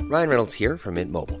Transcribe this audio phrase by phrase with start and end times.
[0.00, 1.40] Ryan Reynolds here from Mint Mobile.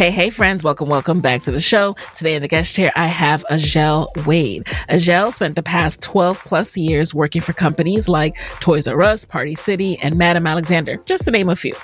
[0.00, 0.64] Hey, hey, friends.
[0.64, 1.94] Welcome, welcome back to the show.
[2.14, 4.64] Today in the guest chair, I have Azhelle Wade.
[4.88, 9.54] Azhelle spent the past 12 plus years working for companies like Toys R Us, Party
[9.54, 11.74] City, and Madame Alexander, just to name a few.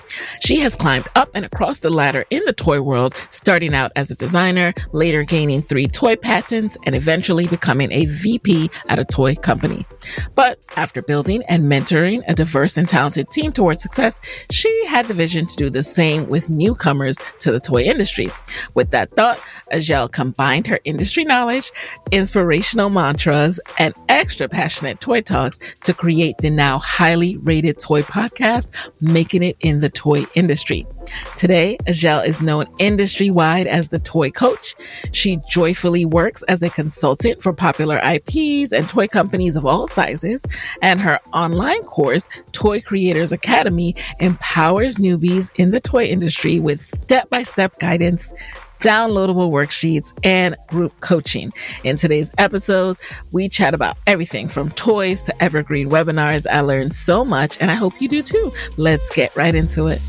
[0.40, 4.10] She has climbed up and across the ladder in the toy world, starting out as
[4.10, 9.34] a designer, later gaining three toy patents, and eventually becoming a VP at a toy
[9.34, 9.84] company.
[10.34, 15.12] But after building and mentoring a diverse and talented team towards success, she had the
[15.12, 18.05] vision to do the same with newcomers to the toy industry.
[18.74, 19.38] With that thought,
[19.72, 21.70] Azhelle combined her industry knowledge,
[22.12, 28.70] inspirational mantras, and extra passionate toy talks to create the now highly rated toy podcast,
[29.00, 30.86] Making It in the Toy Industry.
[31.34, 34.74] Today, Azhelle is known industry wide as the toy coach.
[35.12, 40.44] She joyfully works as a consultant for popular IPs and toy companies of all sizes.
[40.82, 47.28] And her online course, Toy Creators Academy, empowers newbies in the toy industry with step
[47.30, 48.32] by step guidance
[48.80, 51.52] downloadable worksheets, and group coaching.
[51.84, 52.96] In today's episode,
[53.32, 56.46] we chat about everything from toys to evergreen webinars.
[56.50, 58.52] I learned so much, and I hope you do too.
[58.76, 60.00] Let's get right into it.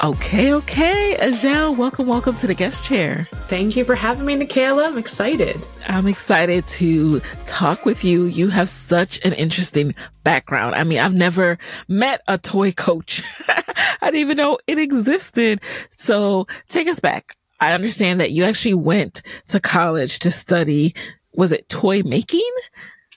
[0.00, 1.16] Okay, okay.
[1.18, 3.26] Azhelle, welcome, welcome to the guest chair.
[3.48, 4.86] Thank you for having me, Nicaila.
[4.86, 5.60] I'm excited.
[5.88, 8.26] I'm excited to talk with you.
[8.26, 10.76] You have such an interesting background.
[10.76, 11.58] I mean, I've never
[11.88, 13.24] met a toy coach.
[13.48, 13.64] I
[14.02, 15.60] didn't even know it existed.
[15.90, 17.36] So take us back.
[17.58, 20.94] I understand that you actually went to college to study,
[21.32, 22.52] was it toy making?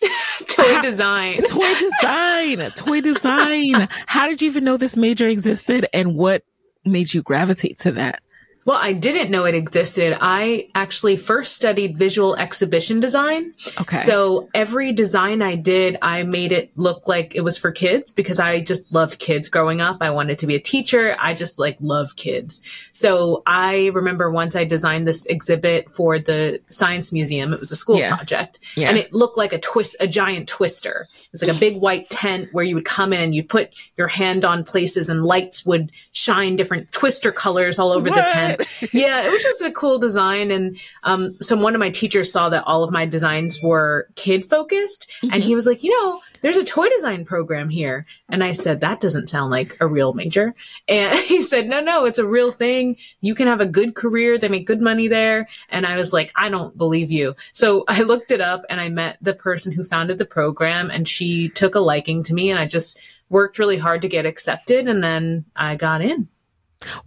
[0.47, 1.43] toy design.
[1.43, 2.71] toy design.
[2.71, 3.87] toy design.
[4.07, 6.43] How did you even know this major existed and what
[6.85, 8.21] made you gravitate to that?
[8.63, 10.15] Well, I didn't know it existed.
[10.21, 13.53] I actually first studied visual exhibition design.
[13.79, 13.97] Okay.
[13.97, 18.39] So every design I did, I made it look like it was for kids because
[18.39, 19.97] I just loved kids growing up.
[20.01, 21.15] I wanted to be a teacher.
[21.19, 22.61] I just like love kids.
[22.91, 27.53] So I remember once I designed this exhibit for the science museum.
[27.53, 28.15] It was a school Yeah.
[28.15, 28.89] project Yeah.
[28.89, 31.07] and it looked like a twist, a giant twister.
[31.33, 34.07] It's like a big white tent where you would come in and you'd put your
[34.07, 38.67] hand on places and lights would shine different twister colors all over the tent what?
[38.93, 40.51] yeah, it was just a cool design.
[40.51, 44.47] And um, so one of my teachers saw that all of my designs were kid
[44.47, 45.09] focused.
[45.21, 45.33] Mm-hmm.
[45.33, 48.05] And he was like, you know, there's a toy design program here.
[48.29, 50.53] And I said, that doesn't sound like a real major.
[50.87, 52.97] And he said, no, no, it's a real thing.
[53.21, 54.37] You can have a good career.
[54.37, 55.47] They make good money there.
[55.69, 57.35] And I was like, I don't believe you.
[57.53, 61.07] So I looked it up and I met the person who founded the program and
[61.07, 62.49] she took a liking to me.
[62.49, 62.99] And I just
[63.29, 64.87] worked really hard to get accepted.
[64.87, 66.27] And then I got in.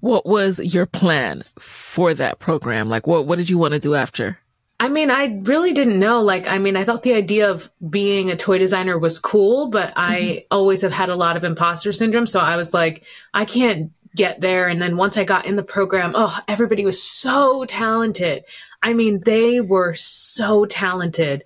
[0.01, 2.89] What was your plan for that program?
[2.89, 4.39] Like, what, what did you want to do after?
[4.81, 6.21] I mean, I really didn't know.
[6.21, 9.93] Like, I mean, I thought the idea of being a toy designer was cool, but
[9.97, 10.39] I mm-hmm.
[10.51, 12.27] always have had a lot of imposter syndrome.
[12.27, 14.69] So I was like, I can't get there.
[14.69, 18.45] And then once I got in the program, oh, everybody was so talented.
[18.83, 21.45] I mean, they were so talented.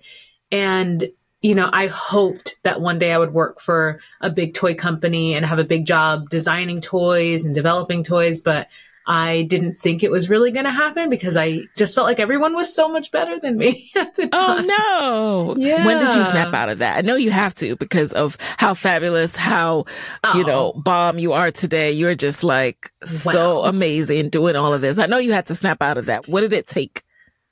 [0.51, 1.09] And
[1.41, 5.33] you know, I hoped that one day I would work for a big toy company
[5.33, 8.67] and have a big job designing toys and developing toys, but
[9.07, 12.53] I didn't think it was really going to happen because I just felt like everyone
[12.53, 15.55] was so much better than me oh, no.
[15.57, 15.83] Yeah.
[15.83, 16.97] When did you snap out of that?
[16.97, 19.85] I know you have to because of how fabulous, how,
[20.23, 20.37] oh.
[20.37, 21.91] you know, bomb you are today.
[21.91, 23.31] You're just like wow.
[23.31, 24.99] so amazing doing all of this.
[24.99, 26.27] I know you had to snap out of that.
[26.27, 27.01] What did it take?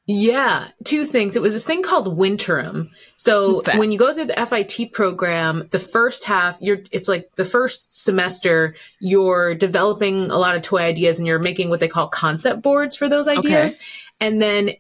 [0.09, 1.35] Yeah, two things.
[1.35, 2.89] It was this thing called Winterim.
[3.15, 7.43] So when you go through the FIT program, the first half, you're, it's like the
[7.43, 12.07] first semester, you're developing a lot of toy ideas and you're making what they call
[12.07, 13.73] concept boards for those ideas.
[13.73, 13.83] Okay.
[14.21, 14.71] And then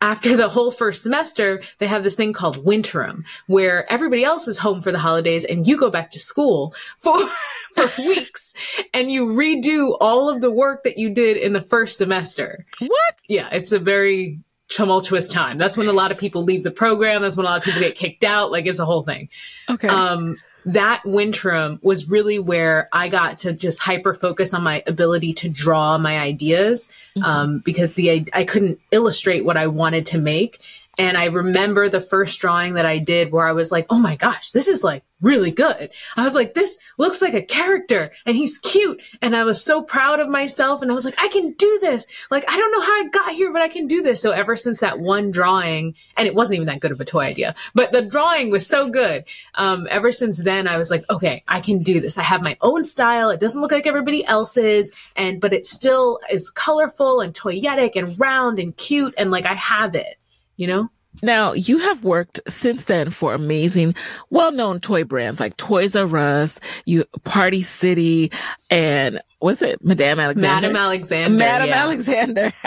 [0.00, 4.56] after the whole first semester, they have this thing called Winterim, where everybody else is
[4.56, 7.18] home for the holidays and you go back to school for,
[7.74, 8.54] for weeks
[8.94, 12.64] and you redo all of the work that you did in the first semester.
[12.78, 13.14] What?
[13.28, 14.40] Yeah, it's a very
[14.74, 15.58] tumultuous time.
[15.58, 17.22] That's when a lot of people leave the program.
[17.22, 18.50] That's when a lot of people get kicked out.
[18.50, 19.28] Like it's a whole thing.
[19.68, 19.88] Okay.
[19.88, 25.32] Um, that Winterim was really where I got to just hyper focus on my ability
[25.34, 27.24] to draw my ideas, mm-hmm.
[27.24, 30.60] um, because the I couldn't illustrate what I wanted to make,
[30.98, 34.14] and I remember the first drawing that I did where I was like, oh my
[34.14, 35.88] gosh, this is like really good.
[36.16, 39.00] I was like, this looks like a character and he's cute.
[39.22, 40.82] And I was so proud of myself.
[40.82, 42.06] And I was like, I can do this.
[42.30, 44.20] Like, I don't know how I got here, but I can do this.
[44.20, 47.20] So ever since that one drawing, and it wasn't even that good of a toy
[47.20, 49.24] idea, but the drawing was so good.
[49.54, 52.18] Um, ever since then, I was like, okay, I can do this.
[52.18, 53.30] I have my own style.
[53.30, 54.92] It doesn't look like everybody else's.
[55.16, 59.14] And, but it still is colorful and toyetic and round and cute.
[59.16, 60.18] And like, I have it
[60.56, 60.88] you know?
[61.20, 63.94] Now, you have worked since then for amazing,
[64.30, 68.32] well-known toy brands like Toys R Us, you Party City,
[68.70, 70.68] and was it Madame Alexander?
[70.68, 71.36] Madame Alexander.
[71.36, 71.82] Madame yeah.
[71.82, 72.52] Alexander.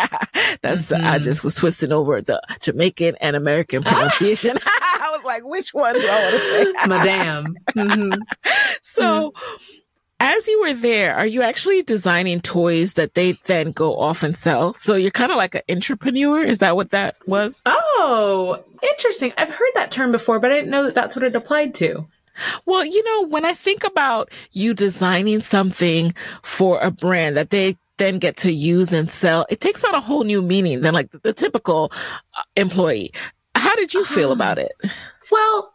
[0.61, 1.05] That's mm-hmm.
[1.05, 4.57] I just was twisting over the Jamaican and American pronunciation.
[4.65, 6.87] I was like, which one do I want to say?
[6.87, 7.57] Madame.
[7.75, 8.21] Mm-hmm.
[8.81, 9.31] So.
[9.31, 9.71] Mm-hmm
[10.19, 14.35] as you were there, are you actually designing toys that they then go off and
[14.35, 14.73] sell?
[14.73, 16.45] So you're kind of like an intrapreneur.
[16.45, 17.61] Is that what that was?
[17.65, 19.33] Oh, interesting.
[19.37, 22.07] I've heard that term before, but I didn't know that that's what it applied to.
[22.65, 26.13] Well, you know, when I think about you designing something
[26.43, 30.01] for a brand that they then get to use and sell, it takes on a
[30.01, 31.91] whole new meaning than like the, the typical
[32.37, 33.11] uh, employee.
[33.55, 34.73] How did you feel about it?
[35.31, 35.73] Well,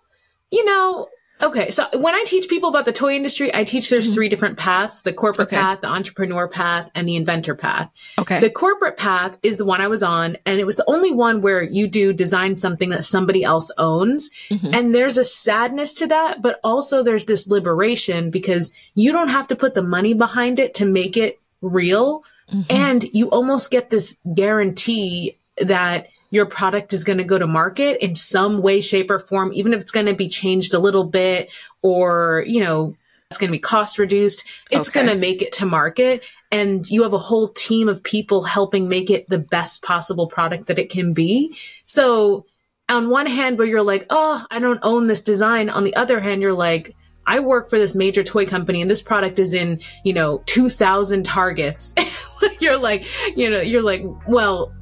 [0.50, 1.08] you know,
[1.42, 4.14] Okay, so when I teach people about the toy industry, I teach there's mm-hmm.
[4.14, 5.56] three different paths the corporate okay.
[5.56, 7.90] path, the entrepreneur path, and the inventor path.
[8.18, 8.40] Okay.
[8.40, 11.40] The corporate path is the one I was on, and it was the only one
[11.40, 14.30] where you do design something that somebody else owns.
[14.48, 14.74] Mm-hmm.
[14.74, 19.46] And there's a sadness to that, but also there's this liberation because you don't have
[19.48, 22.24] to put the money behind it to make it real.
[22.52, 22.62] Mm-hmm.
[22.70, 28.02] And you almost get this guarantee that your product is going to go to market
[28.02, 31.04] in some way, shape, or form, even if it's going to be changed a little
[31.04, 32.94] bit or, you know,
[33.30, 34.44] it's going to be cost reduced.
[34.70, 35.00] It's okay.
[35.00, 36.24] going to make it to market.
[36.50, 40.66] And you have a whole team of people helping make it the best possible product
[40.66, 41.56] that it can be.
[41.84, 42.46] So
[42.88, 45.70] on one hand, where you're like, oh, I don't own this design.
[45.70, 49.02] On the other hand, you're like, I work for this major toy company and this
[49.02, 51.94] product is in, you know, 2000 targets.
[52.60, 53.06] you're like,
[53.36, 54.72] you know, you're like, well,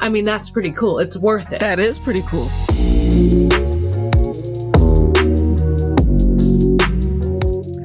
[0.00, 0.98] I mean, that's pretty cool.
[0.98, 1.60] It's worth it.
[1.60, 2.48] That is pretty cool.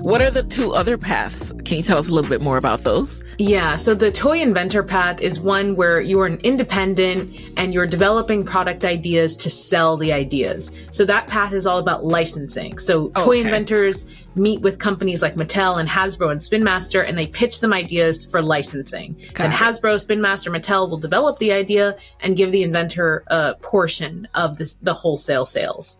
[0.04, 1.54] What are the two other paths?
[1.64, 3.24] Can you tell us a little bit more about those?
[3.38, 7.88] Yeah, so the toy inventor path is one where you are an independent and you're
[7.88, 10.70] developing product ideas to sell the ideas.
[10.92, 12.80] So that path is all about licensing.
[12.80, 13.46] So oh, toy okay.
[13.46, 14.06] inventors
[14.36, 18.26] meet with companies like Mattel and Hasbro and Spin Master and they pitch them ideas
[18.26, 19.16] for licensing.
[19.34, 19.58] Got and it.
[19.58, 24.58] Hasbro, Spin Master, Mattel will develop the idea and give the inventor a portion of
[24.58, 25.96] this, the wholesale sales.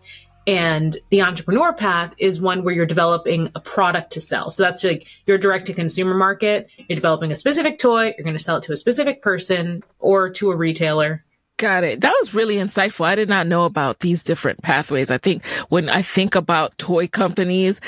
[0.46, 4.50] And the entrepreneur path is one where you're developing a product to sell.
[4.50, 6.70] So that's like your direct to consumer market.
[6.76, 8.14] You're developing a specific toy.
[8.16, 11.24] You're going to sell it to a specific person or to a retailer.
[11.56, 12.00] Got it.
[12.00, 13.06] That was really insightful.
[13.06, 15.10] I did not know about these different pathways.
[15.10, 17.80] I think when I think about toy companies,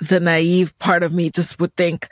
[0.00, 2.08] the naive part of me just would think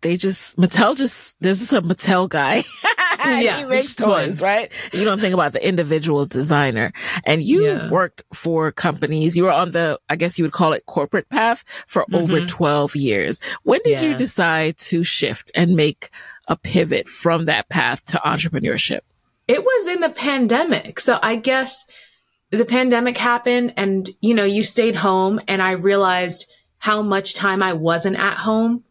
[0.00, 2.62] they just Mattel just there's just a Mattel guy.
[3.40, 4.70] yeah, he makes toys, right?
[4.92, 6.92] You don't think about the individual designer.
[7.26, 7.90] And you Yeah.
[7.90, 9.36] worked for companies.
[9.36, 12.94] You were on the I guess you would call it corporate path for over 12
[12.96, 13.40] years.
[13.64, 14.16] When did you Mm-hmm.
[14.18, 16.10] Decide to shift and make
[16.48, 19.00] a pivot from that path to entrepreneurship?
[19.46, 21.00] It was in the pandemic.
[21.00, 21.84] So I guess
[22.50, 26.46] the pandemic happened and, you know, you stayed home and I realized
[26.78, 28.84] how much time I wasn't at home.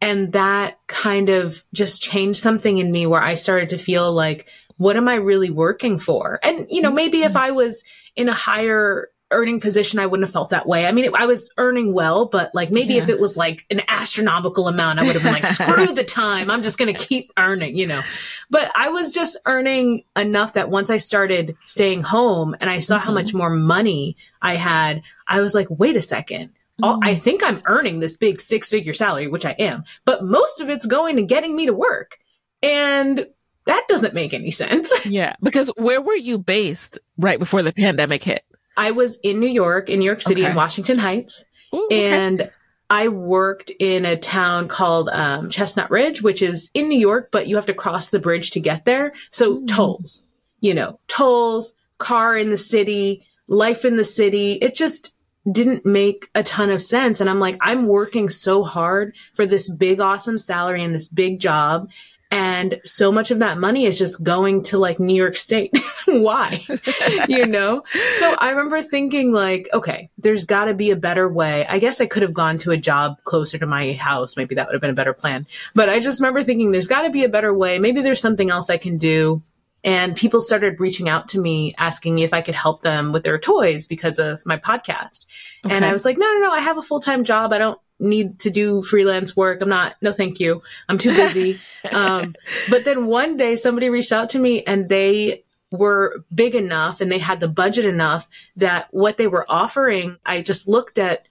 [0.00, 4.48] And that kind of just changed something in me where I started to feel like,
[4.76, 6.38] what am I really working for?
[6.42, 7.82] And, you know, maybe if I was
[8.14, 10.86] in a higher earning position, I wouldn't have felt that way.
[10.86, 14.68] I mean, I was earning well, but like maybe if it was like an astronomical
[14.68, 16.50] amount, I would have been like, screw the time.
[16.50, 18.02] I'm just going to keep earning, you know.
[18.50, 22.98] But I was just earning enough that once I started staying home and I saw
[22.98, 23.14] how mm-hmm.
[23.14, 26.52] much more money I had, I was like, wait a second.
[26.82, 30.60] All- I think I'm earning this big six figure salary, which I am, but most
[30.60, 32.18] of it's going to getting me to work.
[32.62, 33.26] And
[33.66, 34.92] that doesn't make any sense.
[35.06, 35.34] Yeah.
[35.42, 38.44] Because where were you based right before the pandemic hit?
[38.76, 40.50] I was in New York, in New York City, Okay.
[40.50, 42.06] in Washington Heights, Ooh, okay.
[42.08, 42.50] and
[42.90, 47.46] I worked in a town called um, Chestnut Ridge, which is in New York, but
[47.48, 49.12] you have to cross the bridge to get there.
[49.30, 50.22] So tolls,
[50.60, 54.52] you know, tolls, car in the city, life in the city.
[54.52, 55.15] It just
[55.50, 57.20] didn't make a ton of sense.
[57.20, 61.40] And I'm like, I'm working so hard for this big, awesome salary and this big
[61.40, 61.90] job.
[62.30, 65.78] And so much of that money is just going to like New York State.
[66.06, 66.60] Why?
[67.28, 67.84] you know?
[68.18, 71.64] So I remember thinking like, okay, there's gotta be a better way.
[71.68, 74.36] I guess I could have gone to a job closer to my house.
[74.36, 75.46] Maybe that would have been a better plan.
[75.74, 77.78] But I just remember thinking there's gotta be a better way.
[77.78, 79.42] Maybe there's something else I can do.
[79.86, 83.22] And people started reaching out to me asking me if I could help them with
[83.22, 85.26] their toys because of my podcast.
[85.62, 87.52] And I was like, no, no, no, I have a full time job.
[87.52, 89.62] I don't need to do freelance work.
[89.62, 90.60] I'm not, no, thank you.
[90.88, 91.60] I'm too busy.
[91.92, 92.34] um,
[92.68, 97.10] but then one day somebody reached out to me and they were big enough and
[97.10, 101.28] they had the budget enough that what they were offering, I just looked at,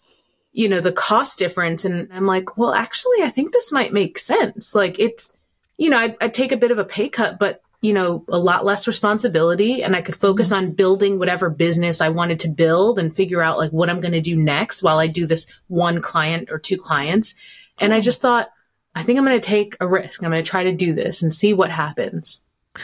[0.53, 4.17] you know, the cost difference and I'm like, well, actually, I think this might make
[4.17, 4.73] sense.
[4.73, 5.33] Like it's,
[5.77, 8.37] you know, I'd, I'd take a bit of a pay cut, but you know, a
[8.37, 10.65] lot less responsibility and I could focus mm-hmm.
[10.65, 14.13] on building whatever business I wanted to build and figure out like what I'm going
[14.13, 17.35] to do next while I do this one client or two clients.
[17.77, 18.49] And I just thought,
[18.95, 20.23] I think I'm going to take a risk.
[20.23, 22.41] I'm going to try to do this and see what happens.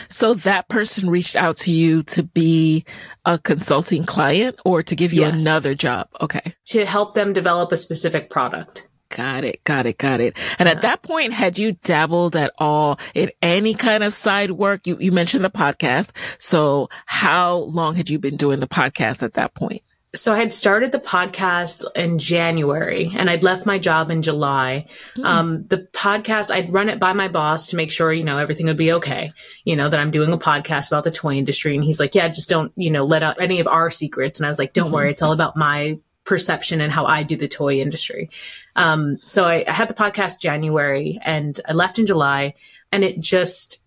[0.07, 2.85] So that person reached out to you to be
[3.25, 5.41] a consulting client or to give you Yes.
[5.41, 6.07] another job.
[6.21, 6.53] Okay.
[6.67, 8.87] to help them develop a specific product.
[9.11, 9.63] Got it.
[9.63, 9.97] Got it.
[9.97, 10.37] Got it.
[10.57, 14.87] And at that point, had you dabbled at all in any kind of side work?
[14.87, 16.11] You, you mentioned the podcast.
[16.41, 19.83] So how long had you been doing the podcast at that point?
[20.13, 24.87] So I had started the podcast in January and I'd left my job in July.
[25.23, 28.65] Um, the podcast, I'd run it by my boss to make sure, you know, everything
[28.65, 29.31] would be okay.
[29.63, 31.75] You know, that I'm doing a podcast about the toy industry.
[31.75, 34.37] And he's like, yeah, just don't, you know, let out any of our secrets.
[34.37, 35.11] And I was like, don't worry.
[35.11, 35.99] It's all about my
[36.31, 38.29] perception and how I do the toy industry.
[38.77, 42.53] Um, so I, I had the podcast January and I left in July
[42.89, 43.79] and it just,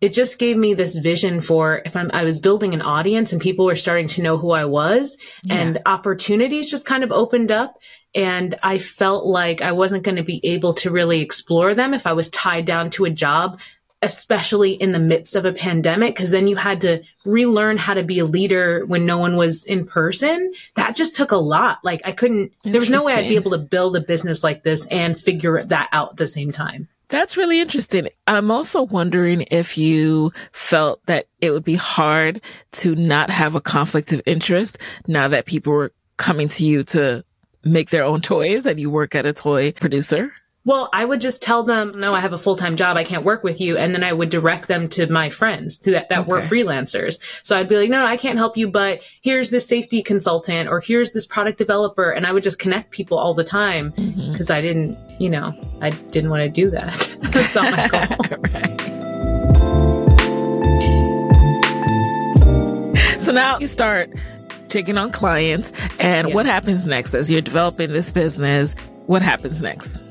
[0.00, 3.42] it just gave me this vision for if I'm, I was building an audience and
[3.42, 5.18] people were starting to know who I was
[5.50, 7.76] and opportunities just kind of opened up.
[8.14, 12.06] And I felt like I wasn't going to be able to really explore them if
[12.06, 13.60] I was tied down to a job,
[14.02, 16.16] especially in the midst of a pandemic.
[16.16, 19.64] Cause then you had to relearn how to be a leader when no one was
[19.64, 20.52] in person.
[20.74, 21.78] That just took a lot.
[21.84, 24.62] Like I couldn't, there was no way I'd be able to build a business like
[24.62, 26.88] this and figure that out at the same time.
[27.08, 28.08] That's really interesting.
[28.28, 32.40] I'm also wondering if you felt that it would be hard
[32.72, 34.78] to not have a conflict of interest
[35.08, 37.24] now that people were coming to you to
[37.64, 40.32] make their own toys and you work at a toy producer.
[40.66, 42.96] Well, I would just tell them, no, I have a full time job.
[42.98, 43.78] I can't work with you.
[43.78, 47.18] And then I would direct them to my friends to that, that were freelancers.
[47.42, 50.68] So I'd be like, no, no, I can't help you, but here's this safety consultant
[50.68, 52.10] or here's this product developer.
[52.10, 54.32] And I would just connect people all the time mm-hmm.
[54.32, 57.16] because I didn't, you know, I didn't want to do that.
[57.22, 58.86] That's not my goal.
[63.20, 64.10] So now you start
[64.68, 66.34] taking on clients and Yeah.
[66.34, 68.74] what happens next as you're developing this business?
[69.06, 70.02] What happens next?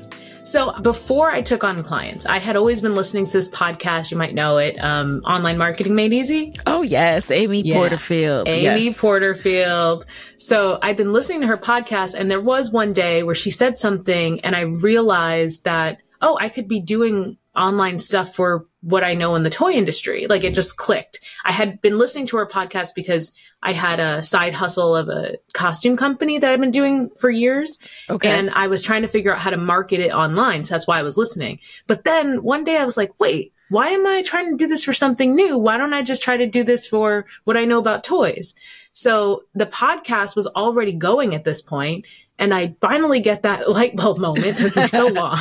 [0.50, 4.10] So before I took on clients, I had always been listening to this podcast.
[4.10, 6.54] You might know it, um, Online Marketing Made Easy.
[6.66, 7.76] Oh yes, Amy Yeah.
[7.76, 8.48] Porterfield.
[8.48, 9.00] Amy yes.
[9.00, 10.06] Porterfield.
[10.38, 13.78] So I'd been listening to her podcast, and there was one day where she said
[13.78, 19.14] something, and I realized that, oh, I could be doing online stuff for what I
[19.14, 20.26] know in the toy industry.
[20.26, 20.54] Like it mm.
[20.54, 21.20] just clicked.
[21.44, 23.32] I had been listening to her podcast because
[23.62, 27.78] I had a side hustle of a costume company that I've been doing for years.
[28.08, 28.30] Okay.
[28.30, 30.64] And I was trying to figure out how to market it online.
[30.64, 31.60] So that's why I was listening.
[31.86, 34.82] But then one day I was like, wait, why am I trying to do this
[34.82, 35.56] for something new?
[35.56, 38.52] Why don't I just try to do this for what I know about toys?
[38.92, 42.04] So the podcast was already going at this point,
[42.40, 44.46] and I finally get that light bulb moment.
[44.46, 45.38] It took me so long.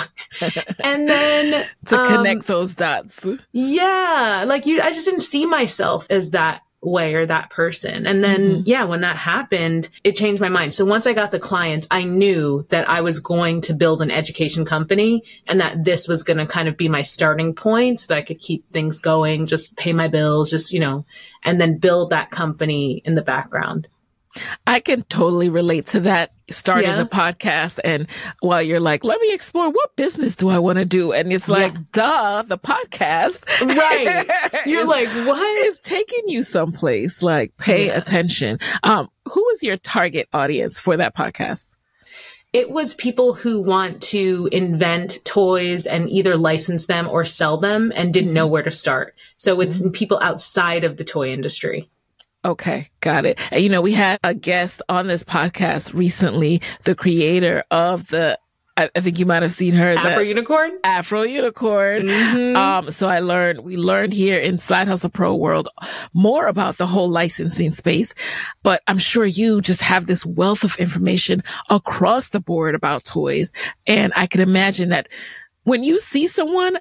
[0.79, 3.27] and then to um, connect those dots.
[3.51, 8.08] yeah, like you, I just didn't see myself as that way or that person.
[8.08, 10.74] And then, yeah, when that happened, it changed my mind.
[10.74, 14.12] So once I got the clients, I knew that I was going to build an
[14.12, 18.08] education company and that this was going to kind of be my starting point so
[18.08, 21.06] that I could keep things going, just pay my bills, just, you know,
[21.44, 23.89] and then build that company in the background.
[24.68, 26.98] I can totally relate to that starting Yeah.
[26.98, 28.08] the podcast and
[28.42, 31.12] while you're like, let me explore what business do I want to do?
[31.12, 31.80] And it's like, Yeah.
[31.92, 33.46] duh, the podcast.
[33.76, 34.66] Right.
[34.66, 35.66] You're like, what?
[35.66, 37.22] is taking you someplace.
[37.24, 37.98] Like, pay Yeah.
[37.98, 38.60] attention.
[38.84, 41.78] Um, who was your target audience for that podcast?
[42.52, 47.92] It was people who want to invent toys and either license them or sell them
[47.96, 49.14] and didn't know where to start.
[49.38, 51.90] So it's people outside of the toy industry.
[52.46, 53.39] Okay, got it.
[53.51, 58.39] And you know, we had a guest on this podcast recently, the creator of the,
[58.77, 60.79] I, think you might have seen her, the Afro Unicorn?
[60.86, 62.03] Afro Unicorn.
[62.03, 62.55] Mm-hmm.
[62.55, 65.67] Um, so I learned, we learned here in Side Hustle Pro world
[66.13, 68.15] more about the whole licensing space,
[68.63, 73.51] but I'm sure you just have this wealth of information across the board about toys.
[73.86, 75.10] And I can imagine that
[75.63, 76.77] when you see someone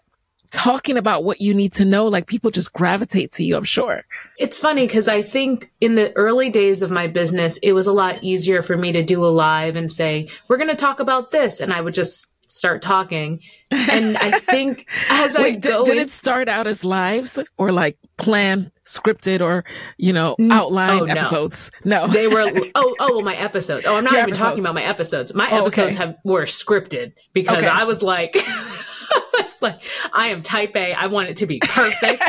[0.51, 4.05] talking about what you need to know, like people just gravitate to you, I'm sure.
[4.39, 7.93] It's funny because I think in the early days of my business, it was a
[7.93, 11.31] lot easier for me to do a live and say, we're going to talk about
[11.31, 11.61] this.
[11.61, 13.41] And I would just start talking.
[13.71, 17.99] And I think as I go did, did it start out as lives or like
[18.17, 19.67] planned, scripted, or
[19.99, 21.13] you know, outline oh, no.
[21.13, 21.71] episodes?
[21.85, 24.43] No, they were oh oh well my episodes oh i'm not Your even episodes.
[24.49, 26.07] talking about my episodes my Oh, episodes okay.
[26.07, 27.67] have were scripted because Okay.
[27.67, 28.35] i was like
[29.43, 29.81] was like
[30.13, 30.93] i am type a.
[30.95, 32.23] I want it to be perfect.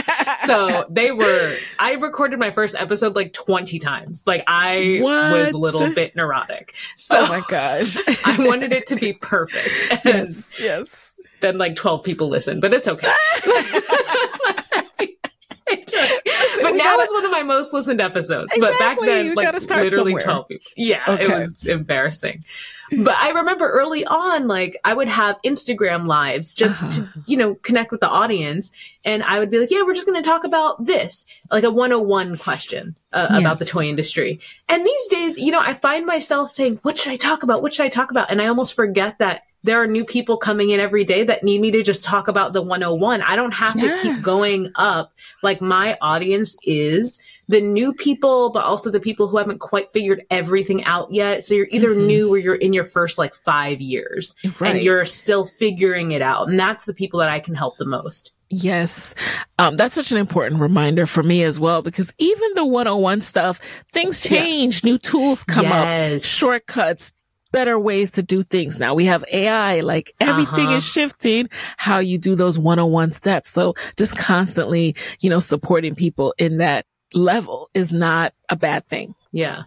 [0.45, 4.23] So they were i recorded my first episode like 20 times.
[4.25, 6.75] Like i was a little bit neurotic.
[6.95, 7.97] So oh my gosh.
[8.25, 9.69] i wanted it to be perfect.
[10.05, 11.15] And yes, yes.
[11.41, 13.11] then like 12 people listened but it's okay.
[15.71, 16.25] It took-
[16.63, 18.51] but now gotta- it's one of my most listened episodes.
[18.59, 20.21] But back then, like literally somewhere.
[20.21, 20.71] 12 people.
[20.75, 22.43] Yeah, it was embarrassing.
[23.03, 26.91] But I remember early on, like I would have Instagram lives just Uh-huh.
[26.91, 28.71] to, you know, connect with the audience.
[29.05, 31.69] And I would be like, yeah, we're just going to talk about this, like a
[31.71, 34.39] 101 question uh, about the toy industry.
[34.67, 37.61] And these days, you know, I find myself saying, what should I talk about?
[37.61, 38.31] What should I talk about?
[38.31, 41.59] And I almost forget that there are new people coming in every day that need
[41.61, 43.21] me to just talk about the 101.
[43.21, 45.11] I don't have to keep going up.
[45.43, 47.19] Like my audience is
[47.49, 51.43] the new people, but also the people who haven't quite figured everything out yet.
[51.43, 54.75] So you're either new or you're in your first like five years Right.
[54.75, 56.47] and you're still figuring it out.
[56.47, 58.31] And that's the people that I can help the most.
[58.51, 59.13] Yes.
[59.59, 63.59] Um, that's such an important reminder for me as well, because even the 101 stuff,
[63.91, 64.39] things Yeah.
[64.41, 67.13] change, new tools come up, shortcuts,
[67.51, 68.79] better ways to do things.
[68.79, 70.75] Now we have AI, like everything Uh-huh.
[70.77, 73.49] is shifting how you do those 101 steps.
[73.49, 79.15] So just constantly, you know, supporting people in that level is not a bad thing.
[79.31, 79.63] Yeah.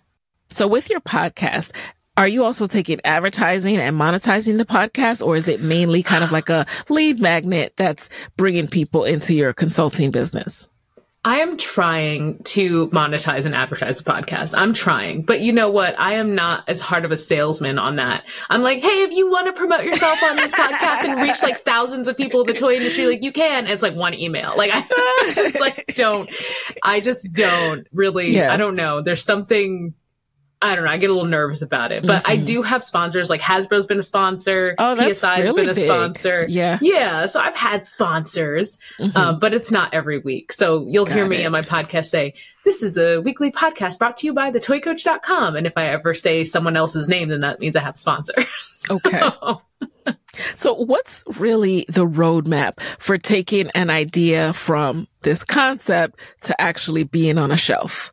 [0.49, 1.73] So with your podcast,
[2.17, 6.31] are you also taking advertising and monetizing the podcast or is it mainly kind of
[6.31, 10.69] like a lead magnet that's bringing people into your consulting business?
[11.25, 14.59] I am trying to monetize and advertise the podcast.
[14.59, 15.99] I'm trying, but you know what?
[15.99, 18.25] I am not as hard of a salesman on that.
[18.51, 21.61] I'm like, hey, if you want to promote yourself on this podcast and reach like
[21.61, 23.69] thousands of people in the toy industry, like you can.
[23.69, 24.53] It's like one email.
[24.57, 24.81] Like I
[25.35, 26.29] just like don't.
[26.83, 28.31] I just don't really.
[28.31, 28.53] Yeah.
[28.53, 29.01] I don't know.
[29.01, 29.95] There's something.
[30.63, 30.91] I don't know.
[30.91, 33.29] I get a little nervous about it, but I do have sponsors.
[33.29, 34.77] Like Hasbro's been a sponsor.
[34.79, 34.83] Mm-hmm.
[34.83, 35.85] Oh, that's PSI has really been a big.
[35.85, 36.47] sponsor.
[36.49, 36.79] Yeah.
[36.81, 37.27] Yeah.
[37.27, 38.79] So I've had sponsors,
[39.15, 40.53] uh, but it's not every week.
[40.53, 41.47] So you'll hear me it.
[41.47, 45.57] on my podcast say, this is a weekly podcast brought to you by thetoycoach.com.
[45.57, 48.47] And if I ever say someone else's name, then that means I have sponsors.
[48.73, 49.09] sponsor.
[49.09, 49.87] Okay.
[50.57, 57.39] So what's really the roadmap for taking an idea from this concept to actually being
[57.39, 58.13] on a shelf?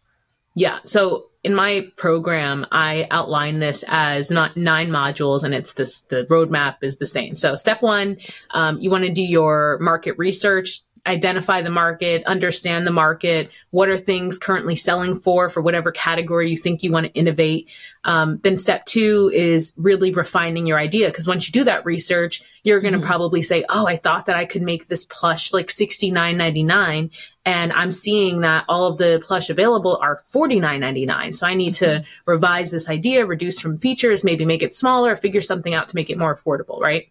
[0.56, 0.80] Yeah.
[0.84, 6.26] So in my program, I outline this as not nine modules and it's this, the
[6.26, 7.36] roadmap is the same.
[7.36, 8.18] So step one,
[8.52, 13.50] um, you want to do your market research, identify the market, understand the market.
[13.72, 17.70] What are things currently selling for, for whatever category you think you want to innovate?
[18.04, 21.08] Um, then step two is really refining your idea.
[21.08, 23.08] Because once you do that research, you're going to mm-hmm.
[23.08, 27.16] probably say, Oh, I thought that I could make this plush like $69.99.
[27.46, 31.36] And I'm seeing that all of the plush available are $49.99.
[31.36, 32.04] So I need mm-hmm.
[32.04, 35.96] to revise this idea, reduce from features, maybe make it smaller, figure something out to
[35.96, 37.08] make it more affordable, right?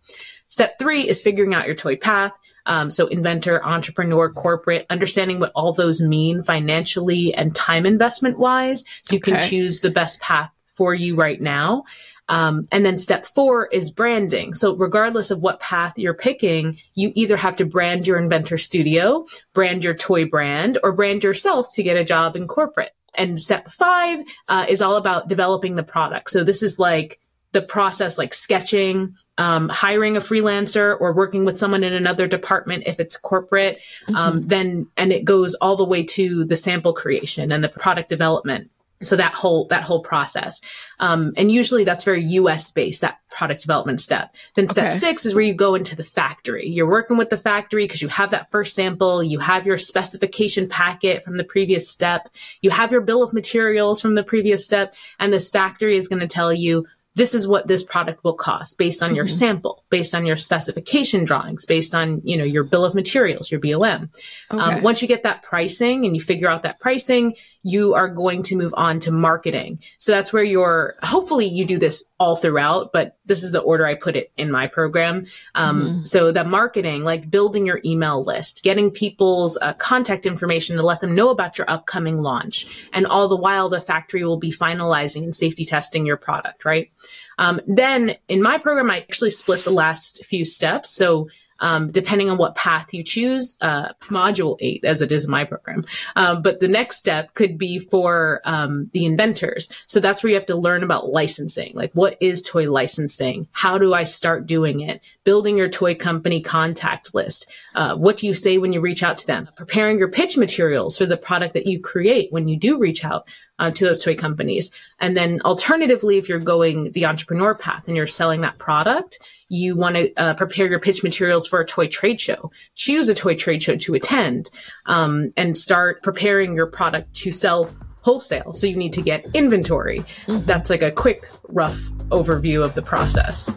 [0.49, 2.33] Step three is figuring out your toy path.
[2.67, 8.83] Um, so inventor, entrepreneur, corporate, understanding what all those mean financially and time investment wise.
[9.03, 9.33] So you okay.
[9.33, 11.85] can choose the best path for you right now.
[12.29, 14.55] Um, and then step four is branding.
[14.55, 19.27] So regardless of what path you're picking, you either have to brand your inventor studio,
[19.55, 22.93] brand your toy brand, or brand yourself to get a job in corporate.
[23.15, 26.31] And step five uh, is all about developing the product.
[26.31, 27.19] So this is like
[27.53, 32.85] the process like sketching, um, hiring a freelancer or working with someone in another department
[32.87, 34.17] if it's corporate, um, mm-hmm.
[34.17, 38.11] um, then and it goes all the way to the sample creation and the product
[38.11, 38.71] development.
[39.01, 40.61] So that whole that whole process,
[40.99, 42.71] um, and usually that's very U.S.
[42.71, 44.35] based that product development step.
[44.55, 44.97] Then step okay.
[44.97, 46.67] six is where you go into the factory.
[46.67, 50.69] You're working with the factory because you have that first sample, you have your specification
[50.69, 52.29] packet from the previous step,
[52.61, 56.21] you have your bill of materials from the previous step, and this factory is going
[56.21, 56.87] to tell you
[57.19, 59.35] this is what this product will cost based on your mm-hmm.
[59.35, 63.61] sample, based on your specification drawings, based on, you know, your bill of materials, your
[63.61, 64.09] BOM.
[64.51, 64.77] Um, okay.
[64.77, 68.45] Um, once you get that pricing and you figure out that pricing, you are going
[68.45, 69.81] to move on to marketing.
[69.97, 73.87] So that's where you're, hopefully you do this all throughout, but this is the order
[73.87, 75.27] I put it in my program.
[75.55, 76.05] Um, mm-hmm.
[76.05, 81.01] So the marketing, like building your email list, getting people's uh, contact information to let
[81.01, 82.89] them know about your upcoming launch.
[82.93, 86.91] And all the while, the factory will be finalizing and safety testing your product, right?
[87.39, 90.91] Um, then in my program, I actually split the last few steps.
[90.91, 91.29] So
[91.61, 95.45] um, depending on what path you choose, uh, module eight, as it is in my
[95.45, 95.85] program.
[96.17, 99.69] Um, but the next step could be for um, the inventors.
[99.87, 101.73] So that's where you have to learn about licensing.
[101.75, 103.49] Like, what is toy licensing?
[103.53, 105.01] How do I start doing it?
[105.25, 107.51] Building your toy company contact list.
[107.75, 109.49] Uh, what do you say when you reach out to them?
[109.57, 113.29] Preparing your pitch materials for the product that you create when you do reach out
[113.59, 114.71] uh, to those toy companies.
[115.01, 119.19] And then alternatively, if you're going the entrepreneur path and you're selling that product,
[119.49, 122.51] you want to uh, prepare your pitch materials for a toy trade show.
[122.75, 124.51] Choose a toy trade show to attend
[124.87, 127.71] um, and start preparing your product to sell
[128.03, 128.53] wholesale.
[128.53, 130.01] So you need to get inventory.
[130.27, 130.47] Mm-hmm.
[130.47, 131.79] That's like a quick, rough
[132.11, 133.51] overview of the process.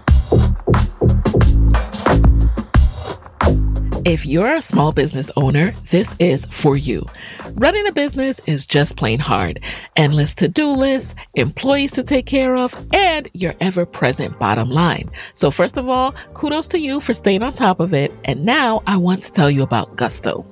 [4.03, 7.05] If you're a small business owner, this is for you.
[7.53, 9.63] Running a business is just plain hard.
[9.95, 15.11] Endless to do lists, employees to take care of, and your ever present bottom line.
[15.35, 18.11] So, first of all, kudos to you for staying on top of it.
[18.23, 20.47] And now I want to tell you about Gusto.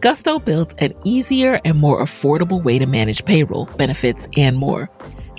[0.00, 4.88] Gusto builds an easier and more affordable way to manage payroll, benefits, and more.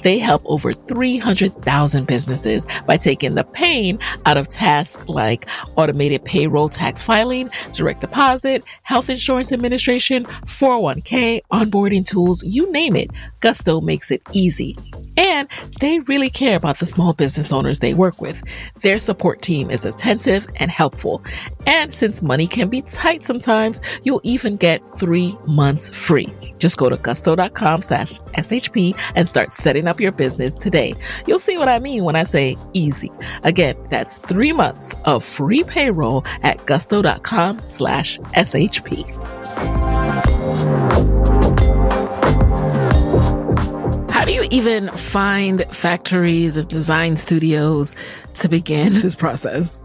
[0.04, 6.70] They help over 300,000 businesses by taking the pain out of tasks like automated payroll
[6.70, 13.10] tax filing, direct deposit, health insurance administration, 401k, onboarding tools, you name it.
[13.40, 14.78] Gusto makes it easy.
[15.18, 15.48] And
[15.80, 18.44] they really care about the small business owners they work with.
[18.82, 21.24] Their support team is attentive and helpful.
[21.66, 26.34] And since money can be tight sometimes, you'll even get three months free.
[26.60, 30.94] Just go to gusto.com slash SHP and start setting up your business today.
[31.26, 33.12] You'll see what I mean when I say easy.
[33.44, 39.06] Again, that's three months of free payroll at gusto.com slash SHP.
[44.12, 47.96] How do you even find factories and design studios
[48.36, 49.84] to begin this process?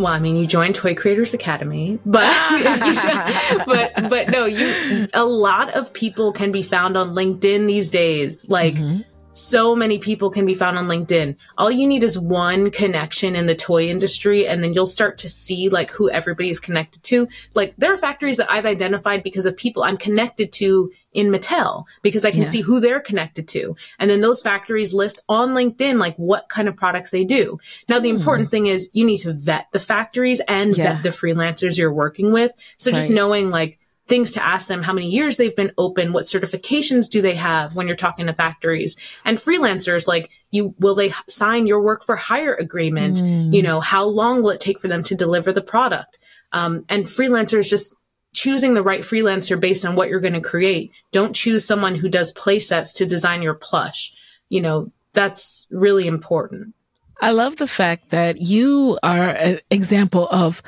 [0.00, 2.30] well, I mean, you join Toy Creators Academy, but
[3.66, 8.48] but but no, you a lot of people can be found on LinkedIn these days.
[8.48, 9.02] Like mm-hmm
[9.40, 11.36] so many people can be found on LinkedIn.
[11.58, 15.28] All you need is one connection in the toy industry, and then you'll start to
[15.28, 17.28] see like who everybody is connected to.
[17.54, 21.84] Like there are factories that I've identified because of people I'm connected to in Mattel
[22.02, 22.48] because I can yeah.
[22.48, 23.76] see who they're connected to.
[23.98, 27.58] And then those factories list on LinkedIn like what kind of products they do.
[27.88, 28.18] Now, the mm.
[28.18, 30.94] important thing is you need to vet the factories and yeah.
[30.94, 32.52] vet the freelancers you're working with.
[32.76, 33.79] So just knowing like
[34.10, 37.74] things to ask them how many years they've been open what certifications do they have
[37.74, 38.94] when you're talking to factories
[39.24, 43.54] and freelancers like you will they sign your work for hire agreement mm.
[43.54, 46.18] you know how long will it take for them to deliver the product
[46.52, 47.94] um, and freelancers just
[48.32, 50.92] choosing the right freelancer based on what you're going to create.
[51.12, 54.12] Don't choose someone who does play sets to design your plush.
[54.48, 56.74] You know, that's really important.
[57.22, 60.62] I love the fact that you are an example of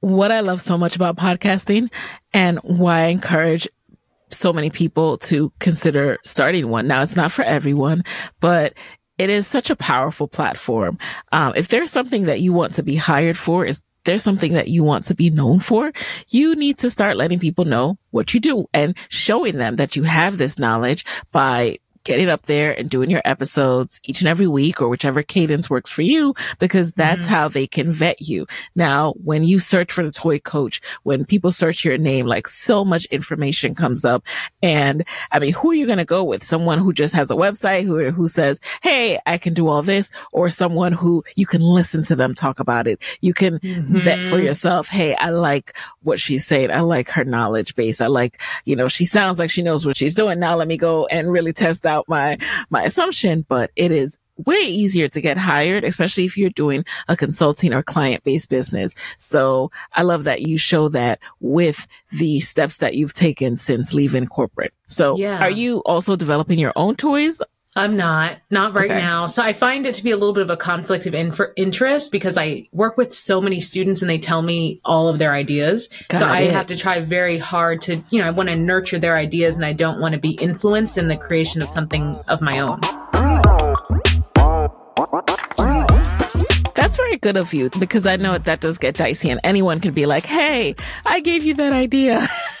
[0.00, 1.90] what I love so much about podcasting
[2.32, 3.68] and why I encourage
[4.28, 6.86] so many people to consider starting one.
[6.86, 8.04] Now, it's not for everyone,
[8.40, 8.74] but
[9.18, 10.98] it is such a powerful platform.
[11.32, 14.68] Um, if there's something that you want to be hired for, is there's something that
[14.68, 15.92] you want to be known for,
[16.30, 20.04] you need to start letting people know what you do and showing them that you
[20.04, 24.80] have this knowledge by getting up there and doing your episodes each and every week
[24.80, 27.34] or whichever cadence works for you, because that's mm-hmm.
[27.34, 28.46] how they can vet you.
[28.74, 32.84] Now, when you search for the toy coach, when people search your name, like so
[32.84, 34.24] much information comes up.
[34.62, 36.42] And I mean, who are you going to go with?
[36.42, 40.10] Someone who just has a website who, who says, Hey, I can do all this
[40.32, 43.02] or someone who you can listen to them talk about it.
[43.20, 43.98] You can mm-hmm.
[43.98, 44.88] vet for yourself.
[44.88, 46.70] Hey, I like what she's saying.
[46.70, 48.00] I like her knowledge base.
[48.00, 50.38] I like, you know, she sounds like she knows what she's doing.
[50.38, 52.38] Now let me go and really test out out my,
[52.70, 57.16] my assumption, but it is way easier to get hired, especially if you're doing a
[57.16, 58.94] consulting or client based business.
[59.18, 64.26] So I love that you show that with the steps that you've taken since leaving
[64.26, 64.74] corporate.
[64.88, 65.42] So yeah.
[65.42, 67.40] are you also developing your own toys?
[67.76, 68.98] I'm not, not right okay.
[68.98, 69.26] now.
[69.26, 72.10] So I find it to be a little bit of a conflict of in- interest
[72.10, 75.88] because I work with so many students and they tell me all of their ideas.
[76.08, 76.30] Got so it.
[76.30, 79.56] I have to try very hard to, you know, I want to nurture their ideas
[79.56, 82.80] and I don't want to be influenced in the creation of something of my own.
[86.86, 89.92] That's very good of you because I know that does get dicey and anyone can
[89.92, 92.24] be like, Hey, I gave you that idea.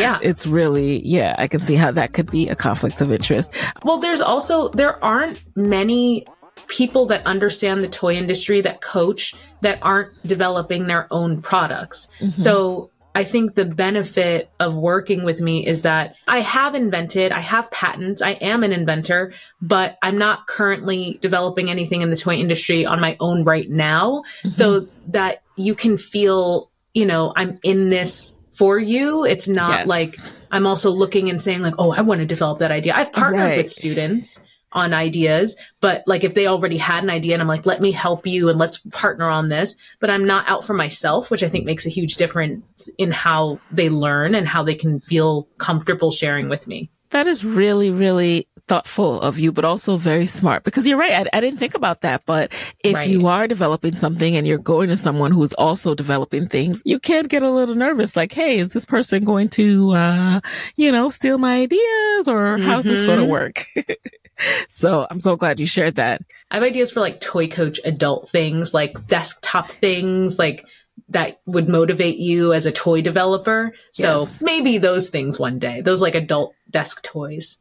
[0.00, 0.18] yeah.
[0.20, 3.54] It's really, yeah, I can see how that could be a conflict of interest.
[3.84, 6.26] Well, there's also, there aren't many
[6.66, 12.08] people that understand the toy industry that coach that aren't developing their own products.
[12.18, 12.34] Mm-hmm.
[12.34, 17.40] So I think the benefit of working with me is that I have invented, I
[17.40, 22.34] have patents, I am an inventor, but I'm not currently developing anything in the toy
[22.34, 24.22] industry on my own right now.
[24.40, 24.50] Mm-hmm.
[24.50, 29.24] So that you can feel, you know, I'm in this for you.
[29.24, 29.86] It's not yes.
[29.88, 30.10] like
[30.50, 32.94] I'm also looking and saying like, oh, I want to develop that idea.
[32.94, 33.56] I've partnered right.
[33.56, 34.38] with students
[34.72, 35.56] on ideas.
[35.80, 38.48] But like if they already had an idea and I'm like, let me help you
[38.48, 41.86] and let's partner on this, but I'm not out for myself, which I think makes
[41.86, 46.66] a huge difference in how they learn and how they can feel comfortable sharing with
[46.66, 46.90] me.
[47.10, 51.12] That is really, really thoughtful of you, but also very smart because you're right.
[51.12, 52.26] I, I didn't think about that.
[52.26, 52.52] But
[52.82, 53.08] if right.
[53.08, 57.24] you are developing something and you're going to someone who's also developing things, you can
[57.26, 58.16] get a little nervous.
[58.16, 60.40] Like, Hey, is this person going to, uh,
[60.76, 62.94] you know, steal my ideas or how's mm-hmm.
[62.94, 63.66] this going to work?
[64.68, 66.22] so I'm so glad you shared that.
[66.50, 70.64] I have ideas for like toy coach adult things, like desktop things, like
[71.08, 73.72] that would motivate you as a toy developer.
[73.92, 74.42] So yes.
[74.42, 77.58] maybe those things one day, those like adult desk toys.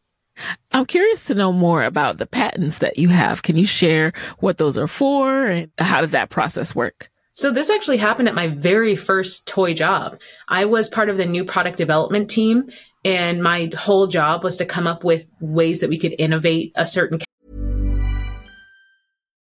[0.71, 3.41] I'm curious to know more about the patents that you have.
[3.41, 7.09] Can you share what those are for and how did that process work?
[7.31, 10.19] So this actually happened at my very first toy job.
[10.47, 12.69] I was part of the new product development team
[13.05, 16.85] and my whole job was to come up with ways that we could innovate a
[16.85, 17.19] certain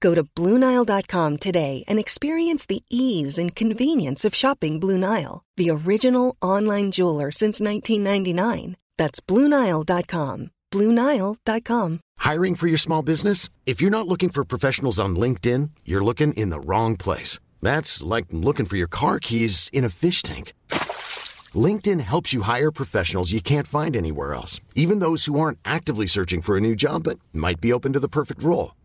[0.00, 5.70] Go to BlueNile.com today and experience the ease and convenience of shopping Blue Nile, the
[5.70, 8.76] original online jeweler since 1999.
[8.98, 10.50] That's BlueNile.com.
[10.72, 12.00] BlueNile.com.
[12.18, 13.48] Hiring for your small business?
[13.66, 17.40] If you're not looking for professionals on LinkedIn, you're looking in the wrong place.
[17.62, 20.52] That's like looking for your car keys in a fish tank.
[21.54, 26.06] LinkedIn helps you hire professionals you can't find anywhere else, even those who aren't actively
[26.06, 28.72] searching for a new job but might be open to the perfect role.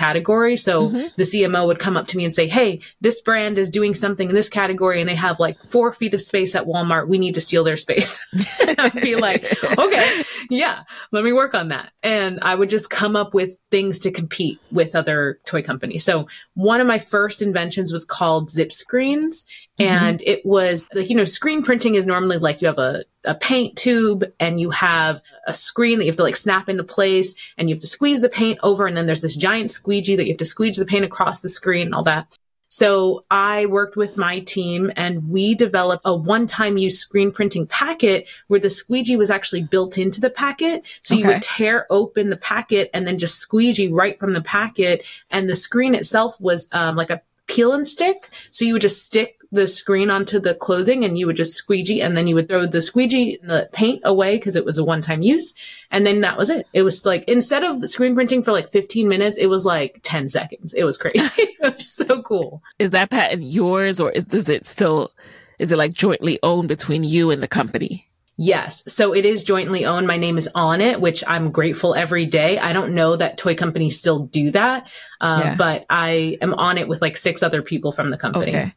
[0.00, 0.56] category.
[0.56, 1.08] So mm-hmm.
[1.16, 4.30] the CMO would come up to me and say, Hey, this brand is doing something
[4.30, 7.06] in this category and they have like four feet of space at Walmart.
[7.06, 8.18] We need to steal their space.
[8.78, 9.44] I'd be like,
[9.78, 11.92] okay, yeah, let me work on that.
[12.02, 16.02] And I would just come up with things to compete with other toy companies.
[16.02, 19.44] So one of my first inventions was called zip screens.
[19.80, 20.04] Mm-hmm.
[20.04, 23.34] And it was like, you know, screen printing is normally like you have a a
[23.34, 27.34] paint tube and you have a screen that you have to like snap into place
[27.58, 30.24] and you have to squeeze the paint over and then there's this giant squeegee that
[30.24, 32.26] you have to squeeze the paint across the screen and all that.
[32.72, 38.28] So I worked with my team and we developed a one-time use screen printing packet
[38.46, 40.86] where the squeegee was actually built into the packet.
[41.00, 41.22] So okay.
[41.22, 45.04] you would tear open the packet and then just squeegee right from the packet.
[45.30, 48.30] And the screen itself was um, like a peel and stick.
[48.50, 52.00] So you would just stick the screen onto the clothing and you would just squeegee
[52.00, 54.84] and then you would throw the squeegee and the paint away because it was a
[54.84, 55.54] one time use.
[55.90, 56.66] And then that was it.
[56.72, 60.28] It was like, instead of screen printing for like 15 minutes, it was like 10
[60.28, 60.72] seconds.
[60.72, 61.18] It was crazy.
[61.36, 62.62] it was so cool.
[62.78, 65.10] Is that patent yours or is, does it still,
[65.58, 68.06] is it like jointly owned between you and the company?
[68.42, 68.82] Yes.
[68.86, 70.06] So it is jointly owned.
[70.06, 72.58] My name is on it, which I'm grateful every day.
[72.58, 74.88] I don't know that toy companies still do that,
[75.20, 75.54] uh, yeah.
[75.56, 78.56] but I am on it with like six other people from the company.
[78.56, 78.72] Okay.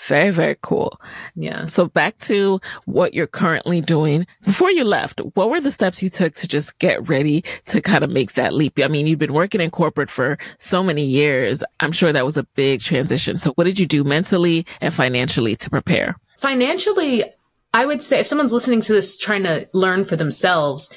[0.00, 1.00] Very, very cool.
[1.34, 1.64] Yeah.
[1.64, 4.26] So back to what you're currently doing.
[4.44, 8.04] Before you left, what were the steps you took to just get ready to kind
[8.04, 8.78] of make that leap?
[8.78, 11.64] I mean, you've been working in corporate for so many years.
[11.80, 13.38] I'm sure that was a big transition.
[13.38, 16.16] So what did you do mentally and financially to prepare?
[16.36, 17.24] Financially,
[17.72, 20.90] I would say if someone's listening to this trying to learn for themselves,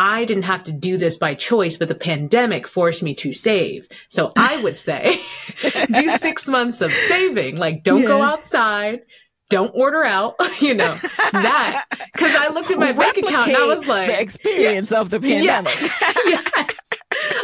[0.00, 3.86] I didn't have to do this by choice, but the pandemic forced me to save.
[4.08, 5.20] So I would say
[5.92, 7.58] do six months of saving.
[7.58, 8.08] Like don't yeah.
[8.08, 9.02] go outside.
[9.50, 10.94] Don't order out, you know,
[11.32, 11.84] that.
[12.16, 15.00] Cause I looked at my Replicate bank account and I was like, the experience yeah,
[15.00, 15.78] of the pandemic.
[15.78, 16.78] Yeah, yes.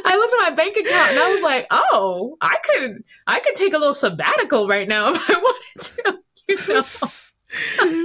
[0.06, 3.54] I looked at my bank account and I was like, oh, I could, I could
[3.54, 6.56] take a little sabbatical right now if I wanted to, you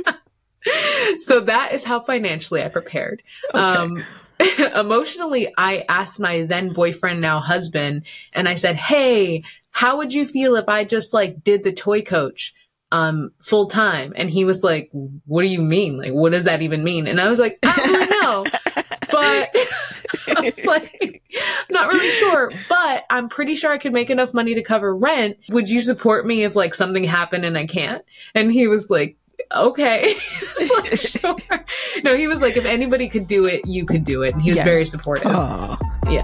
[0.03, 1.19] know.
[1.19, 3.23] so that is how financially I prepared.
[3.53, 3.59] Okay.
[3.59, 4.03] Um,
[4.75, 10.25] emotionally, I asked my then boyfriend, now husband, and I said, Hey, how would you
[10.25, 12.53] feel if I just like did the toy coach?
[12.91, 14.13] um, full time.
[14.15, 14.89] And he was like,
[15.25, 15.97] what do you mean?
[15.97, 17.07] Like, what does that even mean?
[17.07, 18.43] And I was like, I don't really know,
[19.11, 19.55] but
[20.37, 21.23] I was like,
[21.69, 25.37] not really sure, but I'm pretty sure I could make enough money to cover rent.
[25.49, 28.03] Would you support me if like something happened and I can't?
[28.35, 29.17] And he was like,
[29.53, 30.13] okay.
[30.75, 31.65] like, sure.
[32.03, 34.33] No, he was like, if anybody could do it, you could do it.
[34.33, 34.63] And he was yeah.
[34.63, 35.25] very supportive.
[35.25, 35.77] Aww.
[36.09, 36.23] Yeah.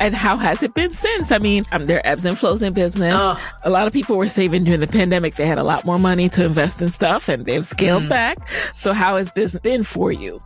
[0.00, 1.32] And how has it been since?
[1.32, 3.14] I mean, um, there are ebbs and flows in business.
[3.16, 3.40] Oh.
[3.62, 5.36] A lot of people were saving during the pandemic.
[5.36, 8.08] They had a lot more money to invest in stuff and they've scaled mm.
[8.10, 8.46] back.
[8.74, 10.42] So how has business been for you?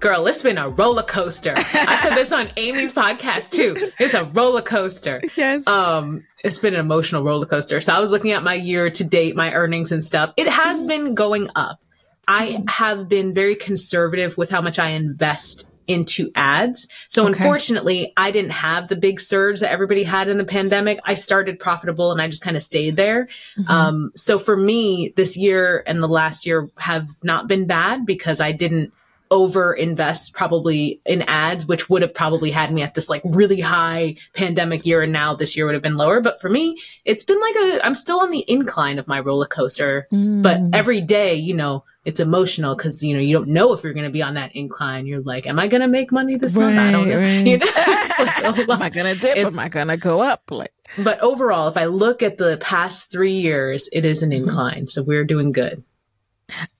[0.00, 1.52] Girl, it's been a roller coaster.
[1.56, 3.76] I said this on Amy's podcast too.
[3.98, 5.20] It's a roller coaster.
[5.36, 5.66] Yes.
[5.66, 7.82] Um, it's been an emotional roller coaster.
[7.82, 10.32] So I was looking at my year to date, my earnings and stuff.
[10.38, 11.80] It has been going up.
[12.26, 16.88] I have been very conservative with how much I invest into ads.
[17.08, 17.32] So okay.
[17.32, 21.00] unfortunately, I didn't have the big surge that everybody had in the pandemic.
[21.04, 23.26] I started profitable and I just kind of stayed there.
[23.58, 23.70] Mm-hmm.
[23.70, 28.40] Um, so for me, this year and the last year have not been bad because
[28.40, 28.94] I didn't
[29.30, 33.60] over invest probably in ads, which would have probably had me at this like really
[33.60, 35.02] high pandemic year.
[35.02, 36.20] And now this year would have been lower.
[36.20, 39.46] But for me, it's been like a, I'm still on the incline of my roller
[39.46, 40.42] coaster, mm.
[40.42, 43.92] but every day, you know, it's emotional because you know you don't know if you're
[43.92, 45.06] going to be on that incline.
[45.06, 46.78] You're like, am I going to make money this right, month?
[46.78, 47.18] I don't know.
[47.18, 47.46] Right.
[47.46, 47.66] You know,
[48.18, 49.36] like am I going to dip?
[49.36, 50.44] It's, am I going to go up?
[50.50, 54.86] Like, but overall, if I look at the past three years, it is an incline.
[54.86, 55.84] So we're doing good.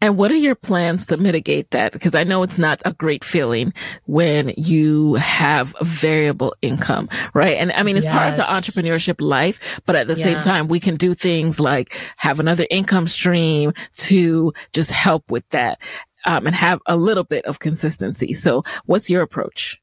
[0.00, 1.92] And what are your plans to mitigate that?
[1.92, 3.72] Because I know it's not a great feeling
[4.06, 7.56] when you have variable income, right?
[7.56, 8.14] And I mean, it's yes.
[8.14, 10.24] part of the entrepreneurship life, but at the yeah.
[10.24, 15.48] same time, we can do things like have another income stream to just help with
[15.50, 15.80] that.
[16.26, 18.34] Um, and have a little bit of consistency.
[18.34, 19.80] So what's your approach?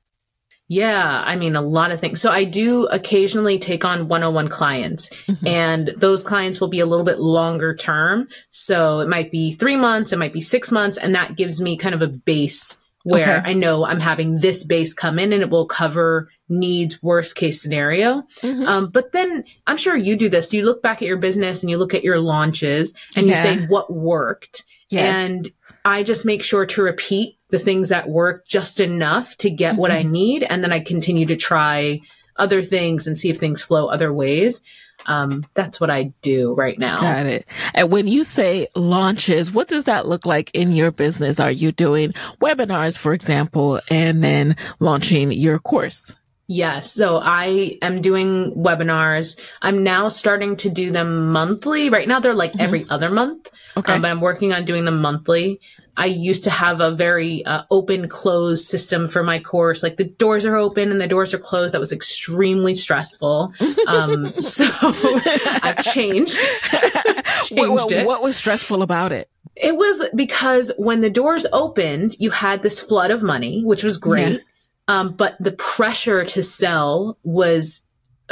[0.69, 2.19] Yeah, I mean, a lot of things.
[2.19, 5.47] So I do occasionally take on one on one clients, mm-hmm.
[5.47, 8.27] and those clients will be a little bit longer term.
[8.49, 11.77] So it might be three months, it might be six months, and that gives me
[11.77, 13.49] kind of a base where okay.
[13.51, 17.61] I know I'm having this base come in and it will cover needs worst case
[17.61, 18.23] scenario.
[18.41, 18.65] Mm-hmm.
[18.65, 20.51] Um, but then I'm sure you do this.
[20.51, 23.35] You look back at your business and you look at your launches and yeah.
[23.35, 24.63] you say what worked.
[24.89, 25.29] Yes.
[25.31, 25.47] And
[25.85, 29.81] I just make sure to repeat the things that work just enough to get mm-hmm.
[29.81, 30.11] what I mm-hmm.
[30.11, 30.43] need.
[30.43, 32.01] And then I continue to try
[32.35, 34.61] other things and see if things flow other ways.
[35.05, 36.99] Um, that's what I do right now.
[36.99, 37.45] Got it.
[37.75, 41.39] And when you say launches, what does that look like in your business?
[41.39, 46.15] Are you doing webinars, for example, and then launching your course?
[46.47, 46.93] Yes.
[46.93, 49.37] So I am doing webinars.
[49.61, 51.89] I'm now starting to do them monthly.
[51.89, 52.61] Right now they're like mm-hmm.
[52.61, 53.49] every other month.
[53.75, 53.93] Okay.
[53.93, 55.59] Um, but I'm working on doing them monthly.
[55.97, 59.81] I used to have a very uh, open closed system for my course.
[59.81, 61.73] Like the doors are open and the doors are closed.
[61.73, 63.53] That was extremely stressful.
[63.87, 64.65] Um, so
[65.63, 66.37] I've changed.
[67.43, 68.05] changed what, it.
[68.05, 69.29] What was stressful about it?
[69.55, 73.95] It was because when the doors opened, you had this flood of money, which was
[73.95, 74.33] great.
[74.33, 74.39] Yeah.
[74.87, 77.81] Um, but the pressure to sell was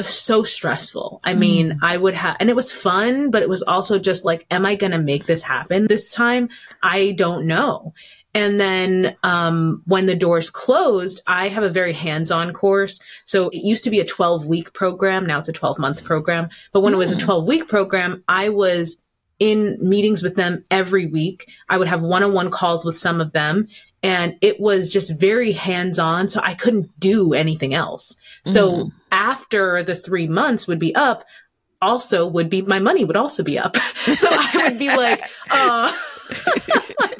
[0.04, 1.22] so stressful.
[1.24, 1.80] I mean, mm.
[1.82, 4.76] I would have, and it was fun, but it was also just like, am I
[4.76, 6.50] going to make this happen this time?
[6.84, 7.94] I don't know.
[8.34, 13.00] And then, um, when the doors closed, I have a very hands-on course.
[13.24, 15.26] So it used to be a 12 week program.
[15.26, 16.50] Now it's a 12 month program.
[16.74, 16.96] But when mm.
[16.96, 17.22] it was a mm.
[17.22, 18.98] 12 week program, I was
[19.40, 21.50] in meetings with them every week.
[21.70, 23.68] I would have one-on-one calls with some of them
[24.06, 28.92] and it was just very hands-on so i couldn't do anything else so mm.
[29.12, 31.26] after the three months would be up
[31.82, 33.76] also would be my money would also be up
[34.16, 35.92] so i would be like uh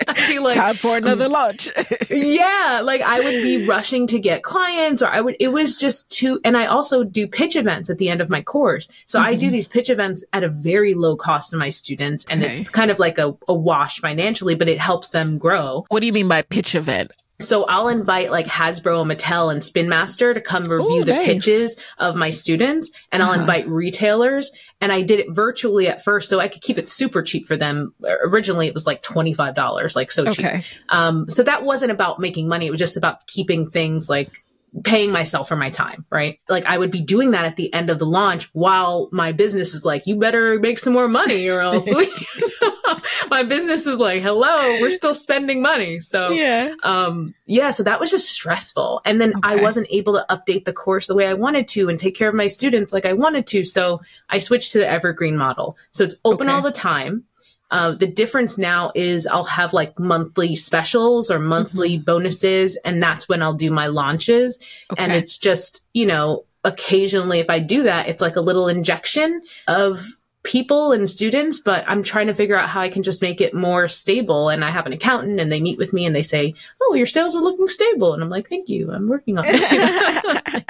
[0.08, 1.70] I'd be like time for another launch.
[2.10, 5.36] yeah, like I would be rushing to get clients, or I would.
[5.40, 6.40] It was just too.
[6.44, 9.28] And I also do pitch events at the end of my course, so mm-hmm.
[9.28, 9.54] I do mm-hmm.
[9.54, 12.52] these pitch events at a very low cost to my students, and okay.
[12.52, 15.86] it's kind of like a, a wash financially, but it helps them grow.
[15.90, 17.12] What do you mean by pitch event?
[17.40, 21.14] So I'll invite like Hasbro and Mattel and Spin Master to come review Ooh, the
[21.14, 21.26] nice.
[21.26, 23.42] pitches of my students and I'll uh-huh.
[23.42, 27.22] invite retailers and I did it virtually at first so I could keep it super
[27.22, 27.94] cheap for them.
[28.24, 30.46] Originally it was like $25, like so cheap.
[30.46, 30.62] Okay.
[30.90, 32.68] Um, so that wasn't about making money.
[32.68, 34.45] It was just about keeping things like
[34.84, 36.40] paying myself for my time, right?
[36.50, 39.74] Like I would be doing that at the end of the launch while my business
[39.74, 41.90] is like, you better make some more money or else
[43.30, 46.00] my business is like, hello, we're still spending money.
[46.00, 46.74] So, yeah.
[46.84, 47.72] Um, yeah.
[47.72, 49.02] So that was just stressful.
[49.06, 49.54] And then okay.
[49.54, 52.30] I wasn't able to update the course the way I wanted to and take care
[52.30, 53.64] of my students like I wanted to.
[53.64, 55.78] So I switched to the evergreen model.
[55.92, 56.56] So it's open okay.
[56.56, 57.24] all the time.
[57.72, 62.04] Uh, the difference now is I'll have like monthly specials or monthly mm-hmm.
[62.04, 64.60] bonuses, and that's when I'll do my launches.
[64.92, 65.04] Okay.
[65.04, 69.42] And it's just, you know, occasionally if I do that, it's like a little injection
[69.68, 70.06] of
[70.46, 73.54] people and students, but I'm trying to figure out how I can just make it
[73.54, 74.50] more stable.
[74.50, 77.08] And I have an accountant and they meet with me and they say, Oh, your
[77.08, 78.14] sales are looking stable.
[78.14, 78.92] And I'm like, thank you.
[78.92, 80.66] I'm working on it.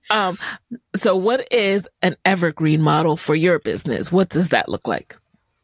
[0.10, 0.38] um,
[0.94, 4.10] so what is an evergreen model for your business?
[4.10, 5.16] What does that look like?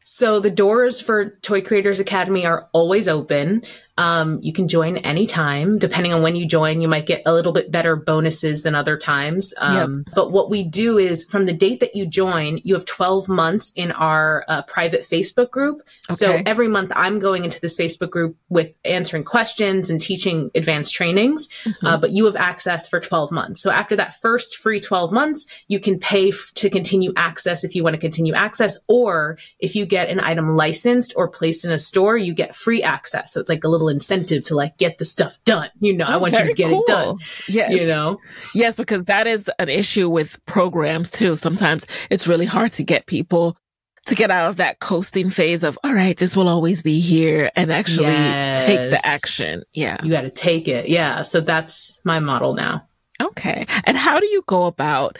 [0.07, 3.63] So the doors for Toy Creators Academy are always open.
[3.97, 5.77] Um, you can join anytime.
[5.77, 8.97] Depending on when you join, you might get a little bit better bonuses than other
[8.97, 9.53] times.
[9.57, 10.15] Um, yep.
[10.15, 13.71] But what we do is from the date that you join, you have 12 months
[13.75, 15.81] in our uh, private Facebook group.
[16.09, 16.15] Okay.
[16.15, 20.93] So every month I'm going into this Facebook group with answering questions and teaching advanced
[20.93, 21.47] trainings.
[21.63, 21.87] Mm-hmm.
[21.87, 23.61] Uh, but you have access for 12 months.
[23.61, 27.75] So after that first free 12 months, you can pay f- to continue access if
[27.75, 28.77] you want to continue access.
[28.87, 32.83] Or if you get an item licensed or placed in a store, you get free
[32.83, 33.31] access.
[33.33, 35.69] So it's like a little little incentive to like get the stuff done.
[35.79, 36.81] You know, oh, I want you to get cool.
[36.81, 37.17] it done.
[37.47, 37.71] Yes.
[37.71, 38.19] You know?
[38.53, 41.35] Yes, because that is an issue with programs too.
[41.35, 43.57] Sometimes it's really hard to get people
[44.05, 47.49] to get out of that coasting phase of, all right, this will always be here
[47.55, 48.59] and actually yes.
[48.65, 49.63] take the action.
[49.73, 49.97] Yeah.
[50.03, 50.89] You got to take it.
[50.89, 51.23] Yeah.
[51.23, 52.87] So that's my model now.
[53.21, 53.65] Okay.
[53.85, 55.17] And how do you go about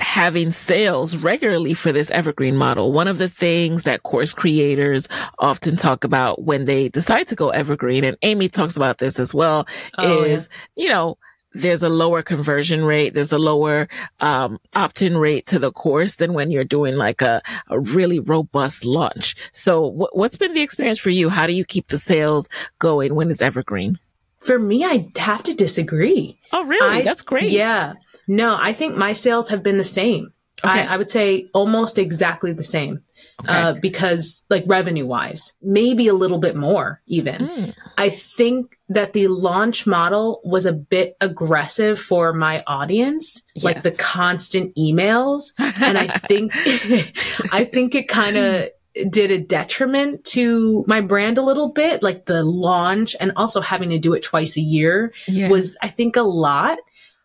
[0.00, 2.92] having sales regularly for this evergreen model.
[2.92, 7.50] One of the things that course creators often talk about when they decide to go
[7.50, 9.66] evergreen, and Amy talks about this as well,
[9.98, 10.82] oh, is, yeah.
[10.82, 11.18] you know,
[11.52, 13.12] there's a lower conversion rate.
[13.12, 13.88] There's a lower,
[14.20, 18.84] um, opt-in rate to the course than when you're doing like a, a really robust
[18.84, 19.34] launch.
[19.52, 21.28] So wh- what's been the experience for you?
[21.28, 22.48] How do you keep the sales
[22.78, 23.98] going when it's evergreen?
[24.38, 26.38] For me, I have to disagree.
[26.52, 27.00] Oh, really?
[27.00, 27.50] I, That's great.
[27.50, 27.94] Yeah.
[28.30, 30.32] No, I think my sales have been the same.
[30.64, 30.82] Okay.
[30.82, 33.02] I, I would say almost exactly the same.
[33.42, 33.52] Okay.
[33.52, 37.48] Uh, because like revenue wise, maybe a little bit more even.
[37.48, 37.74] Mm.
[37.98, 43.64] I think that the launch model was a bit aggressive for my audience, yes.
[43.64, 45.52] like the constant emails.
[45.58, 46.52] and I think,
[47.52, 48.68] I think it kind of
[49.10, 52.02] did a detriment to my brand a little bit.
[52.02, 55.48] Like the launch and also having to do it twice a year yeah.
[55.48, 56.78] was, I think, a lot.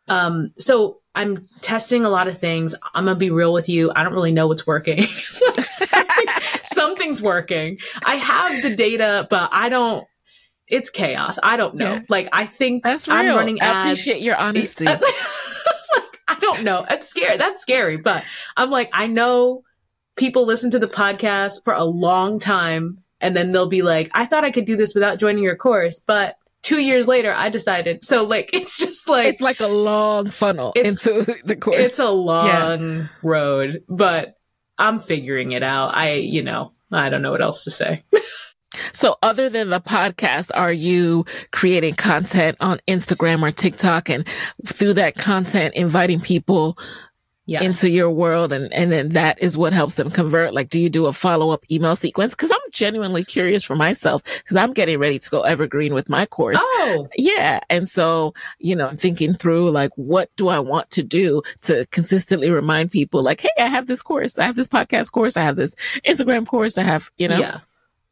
[0.08, 2.76] Um, so I'm testing a lot of things.
[2.94, 3.92] I'm gonna be real with you.
[3.96, 5.02] I don't really know what's working.
[6.64, 7.80] Something's working.
[8.06, 10.06] I have the data, but I don't.
[10.68, 11.40] It's chaos.
[11.42, 11.94] I don't know.
[11.94, 12.02] Yeah.
[12.10, 13.18] Like I think that's real.
[13.18, 13.62] I'm running.
[13.62, 14.86] I appreciate your honesty.
[14.86, 15.02] like,
[16.28, 16.86] I don't know.
[16.88, 17.38] That's scary.
[17.38, 17.98] That's scary.
[17.98, 18.24] But
[18.58, 19.64] I'm like, I know
[20.18, 24.26] people listen to the podcast for a long time, and then they'll be like, I
[24.26, 28.04] thought I could do this without joining your course, but two years later, I decided.
[28.04, 31.78] So like, it's just like it's like a long funnel into the course.
[31.78, 33.08] It's a long yeah.
[33.24, 34.36] road, but
[34.78, 35.96] I'm figuring it out.
[35.96, 38.04] I, you know, I don't know what else to say.
[38.92, 44.28] So other than the podcast, are you creating content on Instagram or TikTok and
[44.68, 46.78] through that content inviting people
[47.46, 47.64] yes.
[47.64, 50.54] into your world and, and then that is what helps them convert?
[50.54, 52.36] Like, do you do a follow up email sequence?
[52.36, 56.26] Cause I'm genuinely curious for myself because I'm getting ready to go evergreen with my
[56.26, 56.58] course.
[56.60, 57.60] Oh, yeah.
[57.70, 61.86] And so, you know, I'm thinking through like, what do I want to do to
[61.88, 64.40] consistently remind people like, Hey, I have this course.
[64.40, 65.38] I have this podcast course.
[65.38, 65.76] I have this
[66.06, 66.78] Instagram course.
[66.78, 67.60] I have, you know, yeah.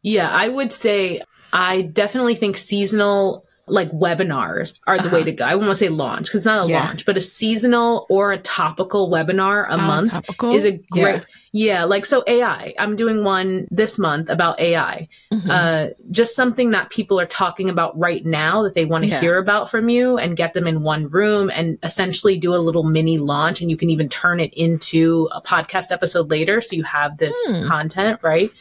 [0.01, 0.29] Yeah.
[0.29, 1.21] I would say
[1.51, 5.15] I definitely think seasonal like webinars are the uh-huh.
[5.15, 5.45] way to go.
[5.45, 6.85] I won't say launch because it's not a yeah.
[6.85, 10.53] launch, but a seasonal or a topical webinar a month topical?
[10.53, 11.23] is a great.
[11.53, 11.79] Yeah.
[11.79, 11.83] yeah.
[11.85, 12.73] like so AI.
[12.77, 15.07] I'm doing one this month about AI.
[15.31, 15.49] Mm-hmm.
[15.49, 19.21] Uh, just something that people are talking about right now that they want to yeah.
[19.21, 22.83] hear about from you and get them in one room and essentially do a little
[22.83, 23.61] mini launch.
[23.61, 26.59] And you can even turn it into a podcast episode later.
[26.59, 27.65] So you have this hmm.
[27.65, 28.51] content, right?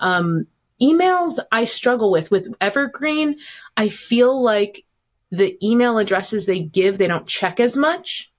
[0.00, 0.46] Um,
[0.82, 2.30] emails I struggle with.
[2.30, 3.36] With Evergreen,
[3.76, 4.84] I feel like
[5.30, 8.32] the email addresses they give, they don't check as much.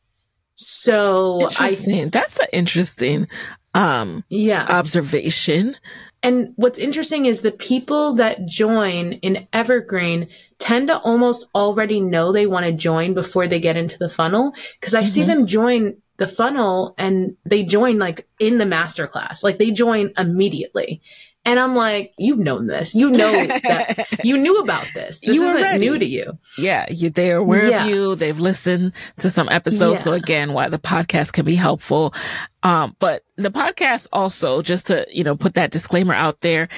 [0.56, 2.06] So interesting.
[2.06, 3.28] I, That's an interesting
[3.74, 5.76] um yeah observation.
[6.24, 10.28] And what's interesting is the people that join in Evergreen
[10.60, 14.54] tend to almost already know they want to join before they get into the funnel.
[14.82, 15.10] Cause I mm-hmm.
[15.10, 19.42] see them join the funnel and they join like in the masterclass.
[19.42, 21.02] Like they join immediately.
[21.44, 22.94] And I'm like, you've known this.
[22.94, 25.22] You know that you knew about this.
[25.22, 25.80] This you isn't ready.
[25.80, 26.38] new to you.
[26.58, 26.86] Yeah.
[26.92, 27.84] You, they're aware yeah.
[27.84, 28.16] of you.
[28.16, 30.02] They've listened to some episodes.
[30.02, 30.04] Yeah.
[30.04, 32.14] So again, why the podcast can be helpful.
[32.62, 36.70] Um, but the podcast also, just to, you know, put that disclaimer out there.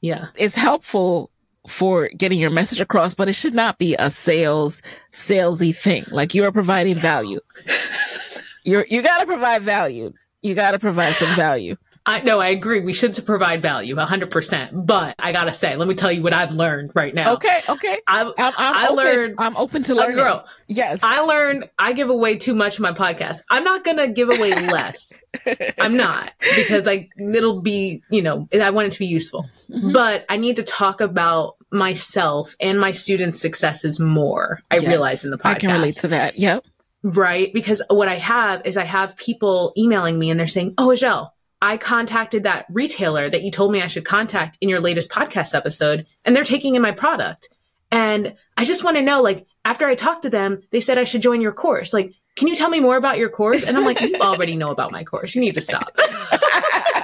[0.00, 0.28] Yeah.
[0.34, 1.30] It's helpful
[1.68, 4.82] for getting your message across, but it should not be a sales,
[5.12, 6.04] salesy thing.
[6.10, 7.40] Like you are providing value.
[8.64, 10.12] You're, you gotta provide value.
[10.42, 11.76] You gotta provide some value.
[12.06, 12.80] I know I agree.
[12.80, 14.86] We should provide value, hundred percent.
[14.86, 17.34] But I gotta say, let me tell you what I've learned right now.
[17.34, 17.98] Okay, okay.
[18.06, 18.96] I, I'm, I'm I open.
[18.96, 19.34] learned.
[19.38, 20.16] I'm open to learning.
[20.16, 21.00] girl, yes.
[21.02, 21.68] I learned.
[21.78, 23.42] I give away too much in my podcast.
[23.50, 25.22] I'm not gonna give away less.
[25.78, 29.48] I'm not because I it'll be you know I want it to be useful.
[29.68, 29.92] Mm-hmm.
[29.92, 34.62] But I need to talk about myself and my students' successes more.
[34.70, 35.50] I yes, realize in the podcast.
[35.50, 36.38] I can relate to that.
[36.38, 36.64] Yep.
[37.02, 40.88] Right, because what I have is I have people emailing me and they're saying, "Oh,
[40.88, 41.30] Azhelle,
[41.62, 45.54] I contacted that retailer that you told me I should contact in your latest podcast
[45.54, 47.48] episode, and they're taking in my product.
[47.90, 51.04] And I just want to know, like, after I talked to them, they said I
[51.04, 51.92] should join your course.
[51.92, 53.68] Like, can you tell me more about your course?
[53.68, 55.34] And I'm like, you already know about my course.
[55.34, 55.96] You need to stop.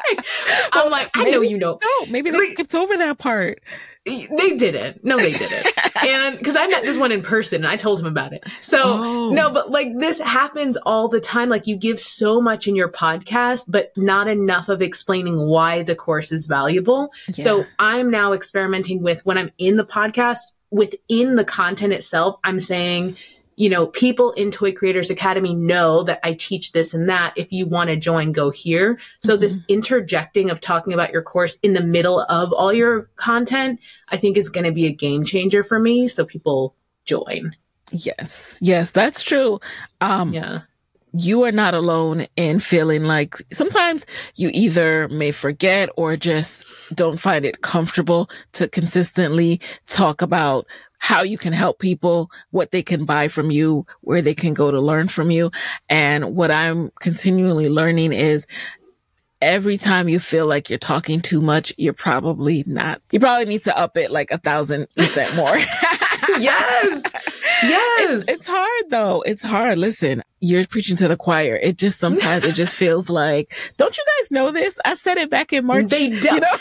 [0.73, 1.79] I'm like, I know you know.
[1.83, 3.61] No, maybe they like, skipped over that part.
[4.07, 5.05] They didn't.
[5.05, 5.67] No, they didn't.
[6.07, 8.45] and because I met this one in person and I told him about it.
[8.61, 9.31] So, oh.
[9.31, 11.49] no, but like this happens all the time.
[11.49, 15.97] Like you give so much in your podcast, but not enough of explaining why the
[15.97, 17.13] course is valuable.
[17.35, 17.45] Yeah.
[17.45, 20.39] So I'm now experimenting with when I'm in the podcast,
[20.71, 23.17] within the content itself, I'm saying,
[23.57, 27.33] you know, people in Toy Creators Academy know that I teach this and that.
[27.37, 28.99] If you want to join, go here.
[29.21, 29.41] So mm-hmm.
[29.41, 33.81] this interjecting of talking about your course in the middle of all your content,
[34.11, 36.07] I think is going to be a game changer for me.
[36.07, 37.57] So people join.
[37.91, 38.59] Yes.
[38.61, 39.59] Yes, that's true.
[40.01, 40.61] Um, yeah
[41.19, 47.19] you are not alone in feeling like sometimes you either may forget or just don't
[47.19, 50.67] find it comfortable to consistently talk about
[50.99, 54.71] how you can help people, what they can buy from you, where they can go
[54.71, 55.51] to learn from you.
[55.89, 58.47] And what I'm continually learning is
[59.41, 63.01] every time you feel like you're talking too much, you're probably not.
[63.13, 65.57] You probably need to up it like a thousand percent more.
[66.39, 67.03] yes.
[67.63, 68.21] Yes.
[68.23, 69.23] It's, it's, hard though.
[69.23, 69.79] It's hard.
[69.79, 71.57] Listen, you're preaching to the choir.
[71.57, 74.79] It just sometimes it just feels like, don't you guys know this?
[74.85, 75.89] I said it back in March.
[75.89, 76.35] They don't.
[76.35, 76.59] You know?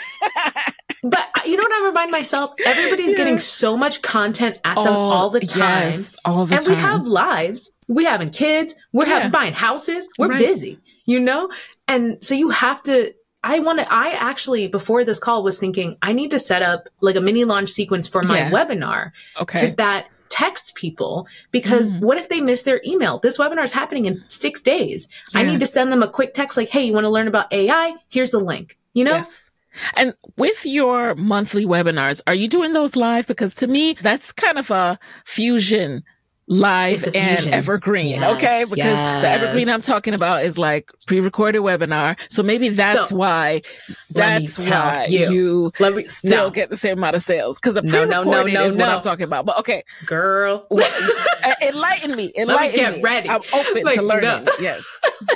[1.10, 2.54] but uh, you know what I remind myself?
[2.64, 3.16] Everybody's Yeah.
[3.16, 5.88] getting so much content at them All- all the time.
[5.88, 7.70] yes, all the and we have lives.
[7.88, 8.74] We're having kids.
[8.92, 9.14] We're Yeah.
[9.14, 10.08] having buying houses.
[10.18, 10.38] We're Right.
[10.38, 11.48] busy, you know?
[11.86, 13.12] And so you have to
[13.44, 16.88] I want to I actually before this call was thinking I need to set up
[17.00, 18.50] like a mini launch sequence for my Yeah.
[18.50, 19.70] webinar Okay.
[19.70, 22.00] to that text people because mm.
[22.00, 23.20] what if they miss their email?
[23.20, 25.06] This webinar is happening in 6 days.
[25.32, 27.52] I need to send them a quick text like, "Hey, you want to learn about
[27.52, 27.94] AI?
[28.08, 29.12] Here's the link." You know?
[29.18, 29.50] Yes.
[29.94, 33.26] And with your monthly webinars, are you doing those live?
[33.26, 36.02] Because to me, that's kind of a fusion
[36.48, 38.06] live a and evergreen.
[38.20, 38.64] Yes, okay.
[38.70, 39.68] Because the evergreen.
[39.68, 42.16] I'm talking about is like pre-recorded webinar.
[42.30, 43.62] So maybe that's So, why,
[44.10, 45.32] that's why you.
[45.32, 46.50] you, Let me- still no.
[46.50, 47.58] get the same amount of sales.
[47.58, 48.88] Cause the No, no, pre-recorded no, no, is what.
[48.88, 49.44] I'm talking about.
[49.44, 49.82] But okay.
[50.06, 50.68] Girl.
[51.62, 52.32] Enlighten me.
[52.36, 53.02] Enlighten get me.
[53.02, 53.28] ready.
[53.28, 54.44] I'm open Like, to learning.
[54.44, 54.52] no.
[54.60, 54.84] Yes.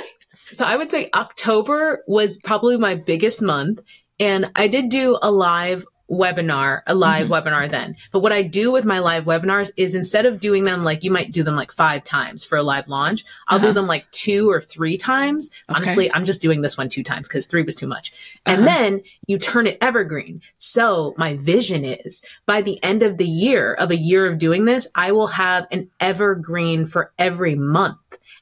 [0.53, 3.81] So I would say October was probably my biggest month.
[4.21, 7.47] And I did do a live webinar, a live Mm-hmm.
[7.47, 7.95] webinar then.
[8.11, 11.11] But what I do with my live webinars is instead of doing them like you
[11.11, 14.51] might do them like five times for a live launch, I'll do them like two
[14.51, 15.49] or three times.
[15.69, 15.79] Uh-huh.
[15.79, 15.83] Okay.
[15.85, 18.11] Honestly, I'm just doing this one two times because three was too much.
[18.45, 18.57] Uh-huh.
[18.57, 20.41] And then you turn it evergreen.
[20.57, 24.65] So my vision is by the end of the year of a year of doing
[24.65, 27.97] this, I will have an evergreen for every month.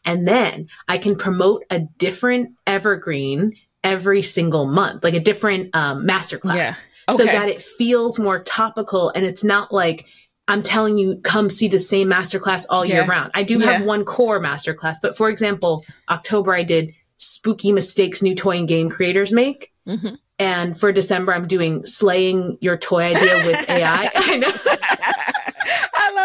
[0.05, 3.53] And then I can promote a different evergreen
[3.84, 6.55] every single month, like a different um, masterclass.
[6.55, 6.73] Yeah.
[7.15, 10.07] So that it feels more topical and it's not like
[10.47, 13.32] I'm telling you, come see the same masterclass all year round.
[13.36, 18.34] I do have one core masterclass, but for example, October I did spooky mistakes new
[18.34, 19.71] toy and game creators make.
[19.88, 20.15] Mm-hmm.
[20.39, 24.09] And for December, I'm doing slaying your toy idea with AI.
[24.15, 24.51] I know.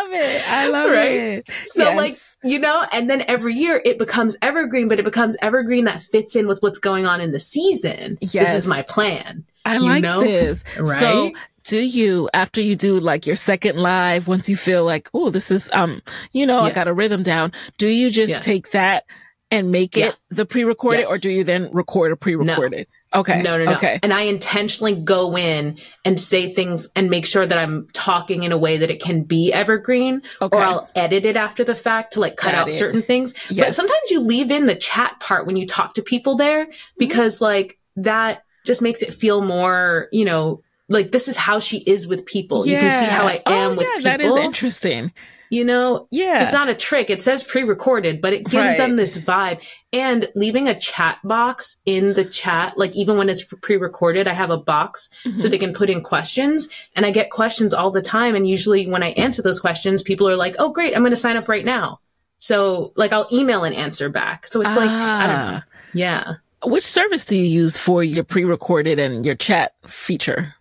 [0.04, 0.50] I love it.
[0.50, 1.10] I love Right?
[1.12, 1.50] it.
[1.66, 1.96] So Yes.
[1.96, 2.16] like,
[2.52, 6.36] you know, and then every year it becomes evergreen, but it becomes evergreen that fits
[6.36, 8.18] in with what's going on in the season.
[8.20, 8.54] This Yes.
[8.56, 9.44] is my plan.
[9.64, 10.20] I like know?
[10.20, 10.62] this.
[10.78, 11.00] Right?
[11.00, 11.32] So
[11.66, 15.50] do you, after you do like your second live, once you feel like, oh, this
[15.50, 16.02] is, um,
[16.32, 18.38] you know, I got a rhythm down, do you just Yeah.
[18.40, 19.04] take that
[19.50, 21.08] and make it the pre-recorded Yes.
[21.10, 22.86] or do you then record a pre-recorded?
[23.14, 23.42] Okay.
[23.42, 23.72] No, no, no.
[23.74, 23.98] Okay.
[24.02, 28.52] And I intentionally go in and say things and make sure that I'm talking in
[28.52, 30.56] a way that it can be evergreen Okay.
[30.56, 32.72] or I'll edit it after the fact to like cut out it.
[32.72, 33.34] certain things.
[33.50, 33.66] Yes.
[33.66, 36.72] But sometimes you leave in the chat part when you talk to people there mm-hmm.
[36.98, 41.78] because like that just makes it feel more, you know, like this is how she
[41.78, 42.66] is with people.
[42.66, 42.74] Yeah.
[42.74, 44.34] You can see how I am oh, with yeah, people.
[44.34, 45.12] That is interesting.
[45.54, 46.42] You know, Yeah.
[46.42, 47.10] it's not a trick.
[47.10, 48.76] It says pre-recorded, but it gives Right.
[48.76, 49.62] them this vibe.
[49.92, 54.50] And leaving a chat box in the chat, like even when it's pre-recorded, I have
[54.50, 55.38] a box Mm-hmm.
[55.38, 56.66] so they can put in questions.
[56.96, 58.34] And I get questions all the time.
[58.34, 60.94] And usually when I answer those questions, people are like, "Oh, great!
[60.94, 62.00] I'm going to sign up right now."
[62.38, 64.46] So like I'll email an answer back.
[64.48, 65.60] So it's like I don't know.
[65.60, 65.64] Ah.
[65.92, 66.24] Yeah,
[66.64, 70.54] Which service do you use for your pre-recorded and your chat feature?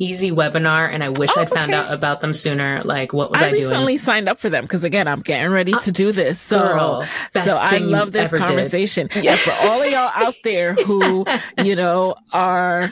[0.00, 0.92] Easy webinar.
[0.92, 1.74] And I wish Oh, I'd found okay.
[1.78, 2.82] out about them sooner.
[2.84, 3.54] Like what was I doing?
[3.54, 3.70] I, doing?
[3.70, 6.40] recently signed up for them because again, I'm getting ready to do this.
[6.40, 8.46] So, girl, so I love this ever did.
[8.46, 9.08] conversation.
[9.22, 11.26] Yeah, for all of y'all out there who,
[11.62, 12.90] you know, are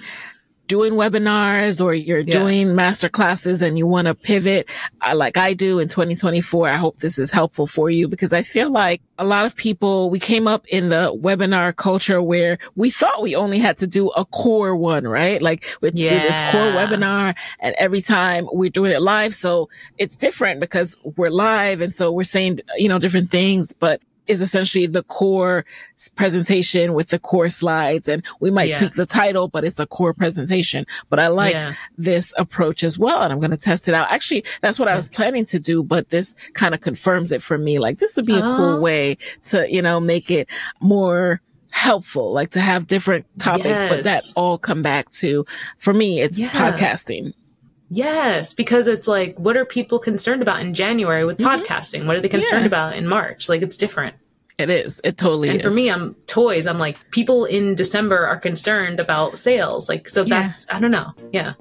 [0.69, 2.39] doing webinars or you're Yeah.
[2.39, 4.69] doing master classes and you want to pivot
[5.01, 6.69] uh, like I do in 2024.
[6.69, 10.11] I hope this is helpful for you because I feel like a lot of people,
[10.11, 14.11] we came up in the webinar culture where we thought we only had to do
[14.11, 15.43] a core one, right?
[15.43, 19.35] Like we do this core webinar and every time we're doing it live.
[19.35, 21.81] So it's different because we're live.
[21.81, 25.65] And so we're saying, you know, different things, but is essentially the core
[26.15, 28.09] presentation with the core slides.
[28.09, 28.79] And we might Yeah.
[28.79, 30.87] tweak the title, but it's a core presentation.
[31.09, 31.73] But I like Yeah.
[31.97, 33.23] this approach as well.
[33.23, 34.11] And I'm going to test it out.
[34.11, 37.59] Actually, that's what I was planning to do, but this kind of confirms it for
[37.59, 37.79] me.
[37.79, 38.81] Like this would be a cool Oh.
[38.81, 40.49] way to, you know, make it
[40.81, 45.45] more helpful, like to have different topics, but that all come back to,
[45.79, 47.33] for me, it's podcasting.
[47.91, 51.65] Yes, because it's like, what are people concerned about in January with Mm-hmm.
[51.65, 52.07] podcasting?
[52.07, 52.67] What are they concerned Yeah.
[52.67, 53.49] about in March?
[53.49, 54.15] Like, it's different.
[54.59, 55.01] It is.
[55.05, 55.65] It totally And is.
[55.65, 56.67] for me, I'm toys.
[56.67, 59.89] I'm like, people in December are concerned about sales.
[59.89, 60.43] Like, so Yeah.
[60.43, 61.13] that's, I don't know.
[61.33, 61.55] Yeah.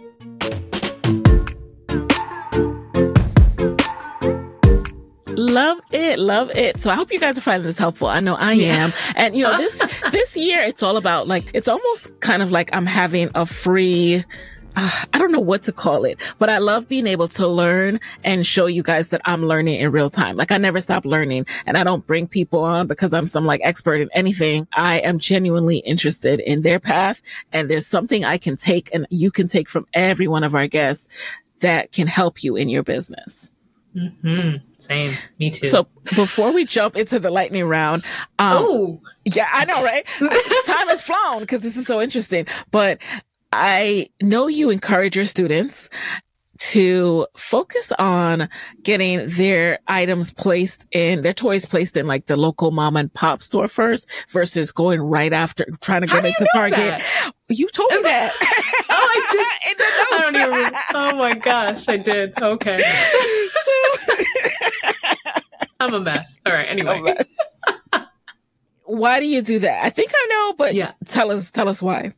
[5.40, 6.82] Love it, love it.
[6.82, 8.08] So I hope you guys are finding this helpful.
[8.08, 8.92] I know I am.
[9.16, 9.78] And you know, this
[10.12, 14.24] this year it's all about like it's almost kind of like I'm having a free
[14.78, 18.00] uh, I don't know what to call it, but I love being able to learn
[18.24, 20.38] and show you guys that I'm learning in real time.
[20.38, 23.62] Like I never stop learning and I don't bring people on because I'm some like
[23.64, 24.68] expert in anything.
[24.72, 29.32] I am genuinely interested in their path and there's something I can take and you
[29.32, 31.10] can take from every one of our guests
[31.62, 33.52] that can help you in your business.
[34.80, 35.12] Same.
[35.40, 35.68] Me too.
[35.68, 38.04] So before we jump into the lightning round,
[38.38, 40.06] um, oh, yeah, I know, right?
[40.20, 42.46] Time has flown because this is so interesting.
[42.70, 43.00] But
[43.52, 45.90] I know you encourage your students
[46.60, 48.50] to focus on
[48.82, 53.44] getting their items placed in their toys placed in like the local mom and pop
[53.44, 56.78] store first versus going right after trying to get it to Target.
[56.78, 57.32] that?
[57.50, 58.34] You told me that.
[58.90, 59.78] Oh, I did.
[59.80, 60.74] I don't even.
[60.96, 62.42] Oh my gosh, I did.
[62.42, 62.78] Okay.
[65.80, 66.40] I'm a mess.
[66.46, 66.68] All right.
[66.68, 67.02] Anyway.
[68.86, 69.84] Why do you do that?
[69.86, 70.94] I think I know, but Yeah.
[71.06, 72.14] tell us tell us why.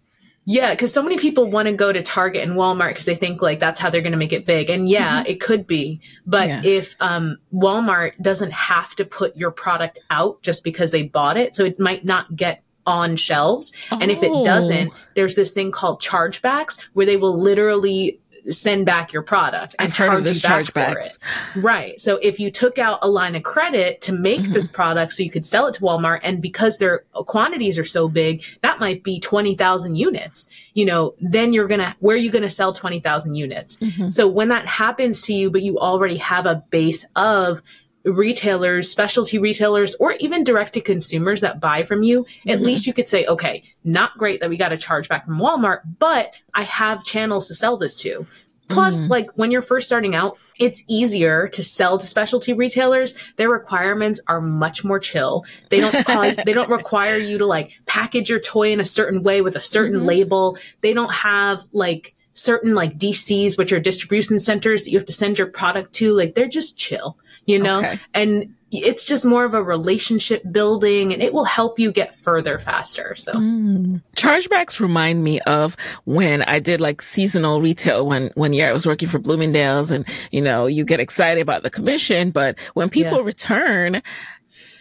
[0.52, 3.40] Yeah, because so many people want to go to Target and Walmart because they think
[3.40, 4.70] like that's how they're going to make it big.
[4.72, 6.02] And yeah, it could be.
[6.26, 6.64] But Mm-hmm.
[6.66, 6.72] Yeah.
[6.72, 11.54] if um, Walmart doesn't have to put your product out just because they bought it,
[11.54, 13.72] so it might not get on shelves.
[13.92, 14.44] And if it Oh.
[14.44, 18.19] doesn't, there's this thing called chargebacks where they will literally
[18.50, 21.18] send back your product and I've charge of this you back for it.
[21.56, 22.00] Right.
[22.00, 24.76] So if you took out a line of credit to make this Mm-hmm.
[24.76, 28.44] product so you could sell it to Walmart, and because their quantities are so big,
[28.62, 32.44] that might be 20,000 units, you know, then you're going to, where are you going
[32.44, 33.78] to sell 20,000 units?
[33.78, 34.10] Mm-hmm.
[34.10, 37.62] So when that happens to you, but you already have a base of
[38.06, 42.50] retailers, specialty retailers, or even direct to consumers that buy from you, Mm-hmm.
[42.50, 45.40] at least you could say, okay, not great that we got a charge back from
[45.40, 48.26] Walmart, but I have channels to sell this to.
[48.68, 49.10] Plus, Mm.
[49.10, 53.14] like when you're first starting out, it's easier to sell to specialty retailers.
[53.38, 55.44] Their requirements are much more chill.
[55.70, 59.24] They don't call, they don't require you to like package your toy in a certain
[59.24, 60.06] way with a certain Mm-hmm.
[60.08, 60.58] label.
[60.82, 65.14] They don't have like certain like DCs, which are distribution centers that you have to
[65.14, 66.16] send your product to.
[66.16, 67.80] Like they're just chill, you know?
[67.80, 68.00] Okay.
[68.14, 72.60] And it's just more of a relationship building and it will help you get further
[72.60, 73.16] faster.
[73.16, 74.02] So mm.
[74.16, 75.76] Chargebacks remind me of
[76.06, 80.06] when I did like seasonal retail when one year I was working for Bloomingdale's and
[80.32, 83.24] you know, you get excited about the commission, but when people Yeah.
[83.24, 84.02] return,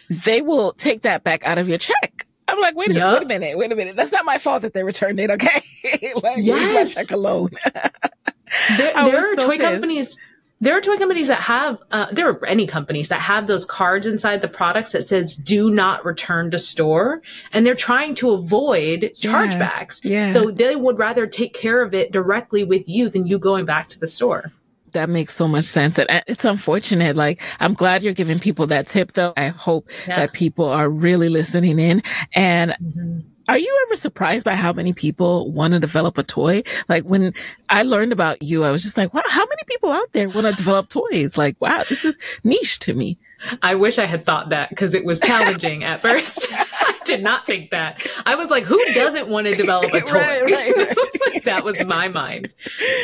[0.09, 2.18] they will take that back out of your check.
[2.49, 3.13] I'm like, wait a, Yup.
[3.13, 3.95] wait a minute, wait a minute.
[3.95, 5.61] That's not my fault that they returned it, okay?
[6.15, 6.95] like, Yes.
[6.95, 7.49] check alone.
[8.77, 9.61] there, there are so toy pissed.
[9.61, 10.17] companies
[10.61, 14.05] there are toy companies that have uh, there are any companies that have those cards
[14.05, 17.21] inside the products that says do not return to store
[17.53, 20.25] and they're trying to avoid chargebacks yeah.
[20.25, 23.87] so they would rather take care of it directly with you than you going back
[23.87, 24.51] to the store
[24.93, 25.97] That makes so much sense.
[25.99, 27.15] And it's unfortunate.
[27.15, 29.33] Like, I'm glad you're giving people that tip though.
[29.37, 30.17] I hope Yeah.
[30.19, 32.01] that people are really listening in.
[32.33, 33.19] And Mm-hmm.
[33.47, 36.63] are you ever surprised by how many people want to develop a toy?
[36.87, 37.33] Like when
[37.69, 40.47] I learned about you, I was just like, wow, how many people out there want
[40.47, 41.37] to develop toys?
[41.37, 43.17] Like, wow, this is niche to me.
[43.61, 47.45] I wish i had thought that because it was challenging at first i did not
[47.45, 51.43] think that i was like who doesn't want to develop a toy Right, right, right.
[51.43, 52.53] that was my mind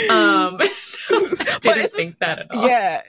[0.09, 3.01] um But didn't think that at all Yeah.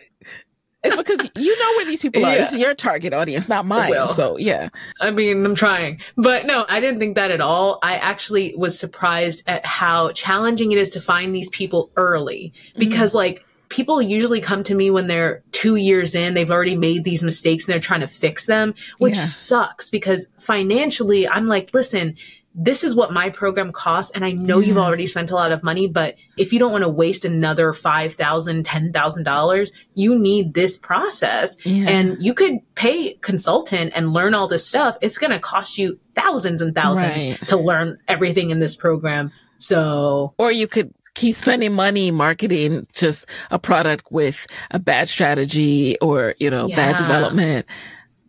[0.84, 2.32] It's because you know where these people are.
[2.32, 2.38] Yeah.
[2.38, 3.90] This is your target audience, not mine.
[3.90, 4.06] Well.
[4.06, 4.68] So yeah.
[5.00, 7.78] I mean, I'm trying, but no, I didn't think that at all.
[7.82, 13.14] I actually was surprised at how challenging it is to find these people early because
[13.14, 17.22] like people usually come to me when they're two years in, they've already made these
[17.22, 19.24] mistakes and they're trying to fix them, which Yeah.
[19.24, 22.14] sucks because financially I'm like, listen,
[22.58, 24.10] this is what my program costs.
[24.14, 26.84] And I know you've already spent a lot of money, but if you don't want
[26.84, 31.54] to waste another $5,000, $10,000, you need this process.
[31.66, 31.86] Yeah.
[31.88, 34.96] And you could pay consultant and learn all this stuff.
[35.02, 37.48] It's going to cost you thousands and thousands Right.
[37.48, 39.32] to learn everything in this program.
[39.58, 45.98] So Or you could keep spending money marketing just a product with a bad strategy
[46.00, 47.66] or, you know, bad development,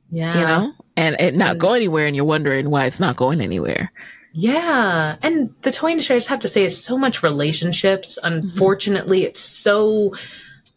[0.10, 3.42] yeah, you know, and it not go anywhere and you're wondering why it's not going
[3.42, 3.92] anywhere.
[4.34, 5.18] Yeah.
[5.22, 8.18] And the toy industry, I just have to say, is so much relationships.
[8.24, 10.14] Unfortunately, it's so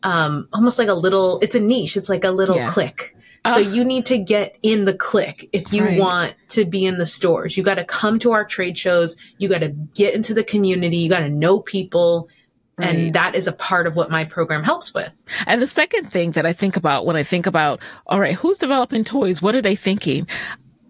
[0.02, 1.96] um, almost like a little, it's a niche.
[1.96, 2.70] It's like a little Yeah.
[2.70, 3.14] click.
[3.46, 5.98] So you need to get in the click if you Right.
[5.98, 7.56] want to be in the stores.
[7.56, 9.16] You got to come to our trade shows.
[9.38, 10.98] You got to get into the community.
[10.98, 12.28] You got to know people.
[12.76, 12.94] Right.
[12.94, 15.12] And that is a part of what my program helps with.
[15.46, 18.58] And the second thing that I think about when I think about, all right, who's
[18.58, 19.42] developing toys?
[19.42, 20.26] What are they thinking?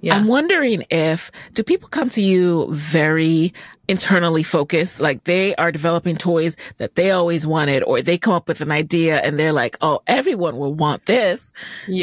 [0.00, 0.16] Yeah.
[0.16, 3.52] I'm wondering if, do people come to you very
[3.86, 5.00] internally focused?
[5.00, 8.72] Like they are developing toys that they always wanted, or they come up with an
[8.72, 11.52] idea and they're like, oh, everyone will want this.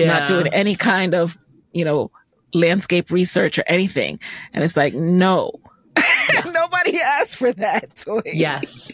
[0.07, 1.37] Not doing any kind of,
[1.73, 2.11] you know,
[2.53, 4.19] landscape research or anything.
[4.53, 5.51] And it's like, no.
[6.45, 8.21] Nobody asked for that toy.
[8.25, 8.91] Yes.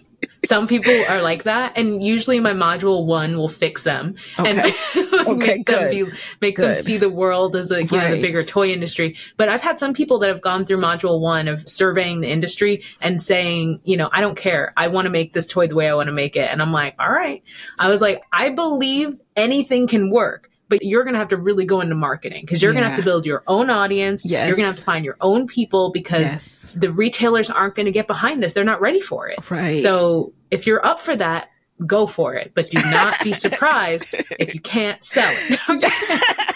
[0.53, 5.55] Some people are like that, and usually my module one will fix them and Okay.
[5.57, 6.05] make them be,
[6.41, 9.15] make them see the world as a you know the bigger toy industry.
[9.37, 12.83] But I've had some people that have gone through module one of surveying the industry
[13.01, 15.89] and saying, you know, I don't care, I want to make this toy the way
[15.89, 17.41] I want to make it, and I'm like, all right.
[17.79, 20.49] I was like, I believe anything can work.
[20.69, 22.97] but you're going to have to really go into marketing because you're going to have
[22.99, 24.25] to build your own audience.
[24.25, 24.47] Yes.
[24.47, 26.73] You're going to have to find your own people because Yes.
[26.75, 28.53] the retailers aren't going to get behind this.
[28.53, 29.51] They're not ready for it.
[29.51, 29.77] Right.
[29.77, 31.49] So if you're up for that,
[31.85, 36.55] go for it, but do not be surprised if you can't sell it.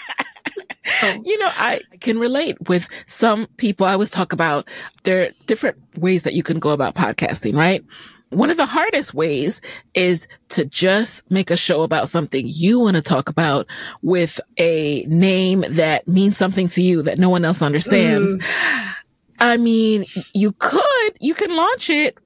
[1.24, 3.86] You know, I can relate with some people.
[3.86, 4.66] I always talk about
[5.04, 7.84] there are different ways that you can go about podcasting, right?
[8.30, 9.60] One of the hardest ways
[9.94, 13.66] is to just make a show about something you want to talk about
[14.02, 18.36] with a name that means something to you that no one else understands.
[18.36, 18.94] Mm.
[19.40, 22.18] I mean, you could, you can launch it.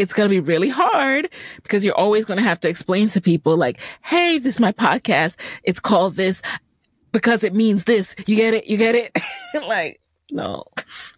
[0.00, 1.28] It's going to be really hard
[1.62, 4.72] because you're always going to have to explain to people like, Hey, this is my
[4.72, 5.36] podcast.
[5.62, 6.42] It's called this
[7.12, 8.14] because it means this.
[8.26, 8.66] You get it?
[8.66, 9.16] You get it?
[9.66, 10.64] like, no,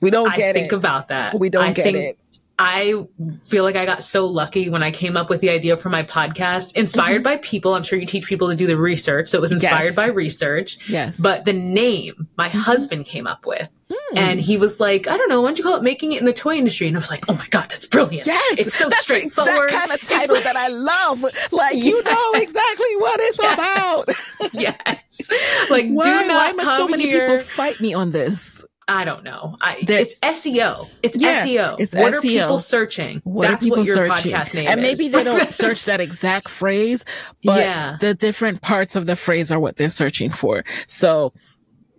[0.01, 0.77] we don't I get think it.
[0.77, 1.39] about that.
[1.39, 2.19] We don't I get think it.
[2.59, 3.07] I
[3.45, 6.03] feel like I got so lucky when I came up with the idea for my
[6.05, 7.75] podcast, inspired by people.
[7.75, 9.29] I'm sure you teach people to do the research.
[9.29, 9.87] So it was inspired Mm-hmm.
[9.87, 9.97] Yes.
[9.97, 10.79] by research.
[10.89, 11.15] Yes.
[11.17, 11.23] Mm-hmm.
[11.23, 13.69] But the name my husband came up with.
[13.93, 14.19] Hmm.
[14.19, 16.25] And he was like, I don't know, why don't you call it making it in
[16.25, 16.87] the toy industry?
[16.87, 18.27] And I was like, oh my God, that's brilliant.
[18.27, 19.69] Yes, It's so that's straightforward.
[19.71, 21.25] The kind of title like- that I love.
[21.51, 24.05] Like you know exactly what it's about.
[24.53, 25.29] yes.
[25.71, 27.29] Like, Why, do not why must come so many here.
[27.29, 28.65] people fight me on this?
[28.95, 29.57] I don't know.
[29.61, 30.89] I, There- it's SEO.
[31.03, 31.77] It's Yeah, SEO.
[31.81, 33.21] it's what are people searching?
[33.25, 34.33] What That's are people what your searching?
[34.33, 34.99] podcast name and is.
[34.99, 37.05] maybe they don't search that exact phrase,
[37.43, 37.97] but Yeah.
[38.01, 40.65] the different parts of the phrase are what they're searching for.
[40.87, 41.33] So,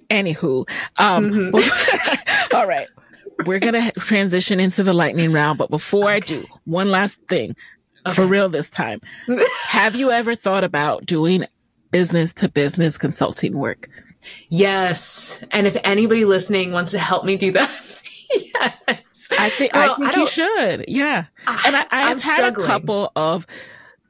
[0.10, 0.68] anywho,
[0.98, 2.56] um, Mm-hmm.
[2.56, 2.88] all right,
[3.46, 5.58] we're gonna transition into the lightning round.
[5.58, 7.56] But before I do, one last thing,
[8.14, 9.00] for real this time,
[9.64, 11.46] have you ever thought about doing
[11.92, 13.88] business to business consulting work?
[14.50, 15.44] Yes.
[15.52, 17.70] And if anybody listening wants to help me do that,
[18.36, 19.28] yes.
[19.40, 20.86] I think Girl, I think you should.
[20.88, 21.26] Yeah.
[21.48, 22.66] Ah, and I, I'm I've had struggling.
[22.66, 23.48] a couple of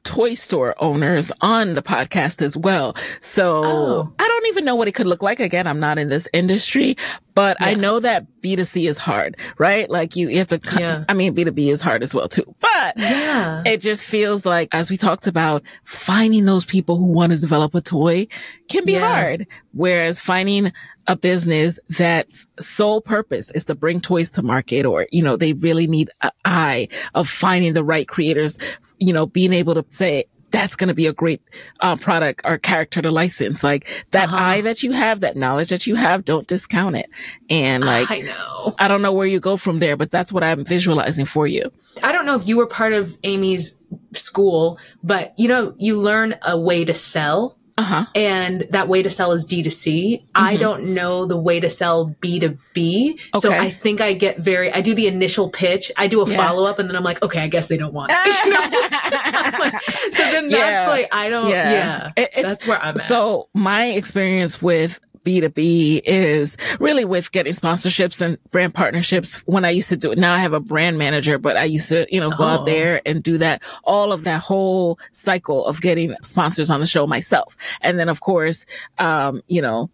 [0.04, 2.94] toy store owners on the podcast as well.
[3.20, 4.12] So Oh.
[4.18, 5.40] I don't even know what it could look like.
[5.40, 6.96] Again, I'm not in this industry,
[7.34, 9.88] but I know that B2C is hard, right?
[9.90, 11.04] Like you, you have to, Yeah.
[11.08, 13.62] I mean, B2B is hard as well too, but Yeah.
[13.66, 17.74] it just feels like, as we talked about, finding those people who want to develop
[17.74, 18.26] a toy
[18.68, 19.08] can be Yeah.
[19.08, 19.46] hard.
[19.72, 20.72] Whereas finding
[21.06, 25.52] a business that's sole purpose is to bring toys to market or, you know, they
[25.54, 28.58] really need an eye of finding the right creators,
[28.98, 30.24] you know, being able to say,
[30.54, 31.42] that's going to be a great
[31.80, 33.64] uh, product or character to license.
[33.64, 34.36] Like that Uh-huh.
[34.36, 37.10] eye that you have, that knowledge that you have, don't discount it.
[37.50, 38.74] And like, I know.
[38.78, 41.70] I don't know where you go from there, but that's what I'm visualizing for you.
[42.02, 43.74] I don't know if you were part of Amy's
[44.12, 47.56] school, but you know, you learn a way to sell.
[47.76, 48.04] Uh huh.
[48.14, 50.22] And that way to sell is D2C.
[50.34, 53.18] I don't know the way to sell B2B.
[53.40, 56.36] So I think I get very, I do the initial pitch, I do a Yeah.
[56.36, 58.16] follow up, and then I'm like, okay, I guess they don't want it.
[58.44, 58.60] You know?
[60.10, 60.58] so then Yeah.
[60.58, 62.12] that's like, I don't, yeah.
[62.16, 63.02] It- it's- that's where I'm at.
[63.06, 69.42] So my experience with B2B is really with getting sponsorships and brand partnerships.
[69.46, 71.88] When I used to do it, now I have a brand manager, but I used
[71.88, 72.48] to, you know, go Oh.
[72.48, 76.86] out there and do that, all of that whole cycle of getting sponsors on the
[76.86, 77.56] show myself.
[77.80, 78.66] And then of course,
[78.98, 79.90] um, you know,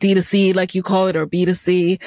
[0.00, 2.00] D2C, like you call it, or B2C,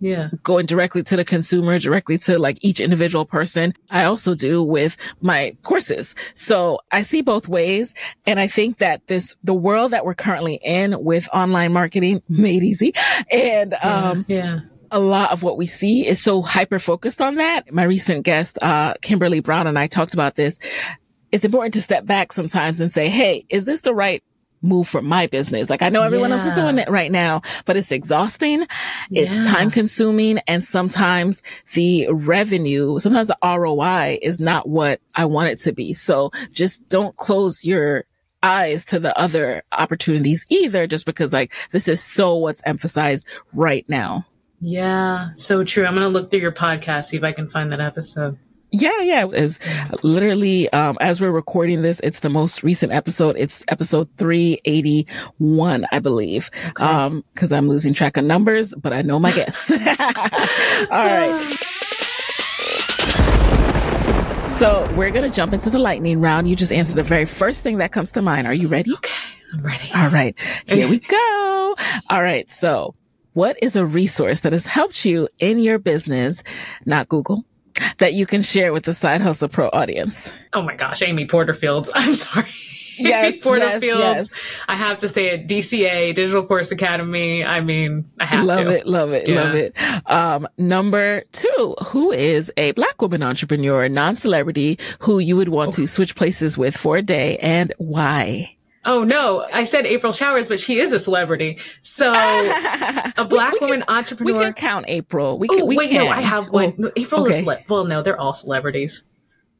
[0.00, 0.30] yeah.
[0.42, 3.74] going directly to the consumer, directly to like each individual person.
[3.90, 6.14] I also do with my courses.
[6.34, 7.94] So I see both ways.
[8.26, 12.62] And I think that this, the world that we're currently in with online marketing made
[12.62, 12.92] easy
[13.30, 14.60] and, um, yeah.
[14.90, 17.72] a lot of what we see is so hyper focused on that.
[17.72, 20.58] My recent guest, uh, Kimberly Brown and I talked about this.
[21.32, 24.22] It's important to step back sometimes and say, Hey, is this the right
[24.66, 25.70] move for my business?
[25.70, 28.66] Like I know everyone else is doing it right now, but it's exhausting.
[29.10, 29.42] It's Yeah.
[29.44, 30.38] time consuming.
[30.46, 31.42] And sometimes
[31.74, 35.94] the revenue, sometimes the ROI is not what I want it to be.
[35.94, 38.04] So just don't close your
[38.42, 43.84] eyes to the other opportunities either, just because like this is so what's emphasized right
[43.88, 44.26] now.
[44.60, 45.30] Yeah.
[45.36, 45.84] So true.
[45.84, 48.38] I'm going to look through your podcast, see if I can find that episode.
[48.78, 49.26] Yeah, yeah.
[49.32, 49.58] It's
[50.02, 53.36] literally, um, as we're recording this, it's the most recent episode.
[53.38, 56.50] It's episode 381, I believe.
[56.78, 59.70] Um, cause I'm losing track of numbers, but I know my guess.
[60.90, 61.42] All right.
[64.50, 66.46] So we're going to jump into the lightning round.
[66.48, 68.46] You just answer the very first thing that comes to mind.
[68.46, 68.92] Are you ready?
[68.92, 69.12] Okay.
[69.54, 69.90] I'm ready.
[69.94, 70.34] All right.
[70.66, 71.76] Here we go.
[72.10, 72.48] All right.
[72.50, 72.94] So
[73.32, 76.42] what is a resource that has helped you in your business,
[76.84, 77.44] not Google,
[77.98, 80.32] that you can share with the Side Hustle Pro audience?
[80.52, 81.88] Oh my gosh, Amy Porterfield.
[81.94, 82.48] I'm sorry.
[82.98, 83.98] Yes, Amy Porterfield.
[83.98, 84.32] yes,
[84.68, 85.46] I have to say it.
[85.46, 87.44] DCA, Digital Course Academy.
[87.44, 88.70] I mean, I have love to.
[88.70, 89.34] it, love it, Yeah.
[89.42, 89.76] love it.
[90.06, 95.86] Um, number two, who is a black woman entrepreneur, non-celebrity, who you would want to
[95.86, 98.56] switch places with for a day and why?
[98.86, 101.58] Oh no, I said April Showers, but she is a celebrity.
[101.82, 104.38] So a black we, we woman can, entrepreneur.
[104.38, 105.38] We can count April.
[105.38, 105.62] We can.
[105.62, 106.04] oh we wait, can.
[106.04, 106.72] no, I have one.
[106.78, 107.40] No, April okay.
[107.40, 109.04] is well, no, they're all celebrities.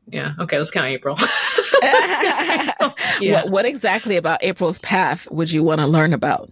[0.08, 0.34] Yeah.
[0.38, 1.18] Okay, let's count April.
[3.20, 3.42] yeah.
[3.42, 6.50] What, what exactly about April's path would you want to learn about?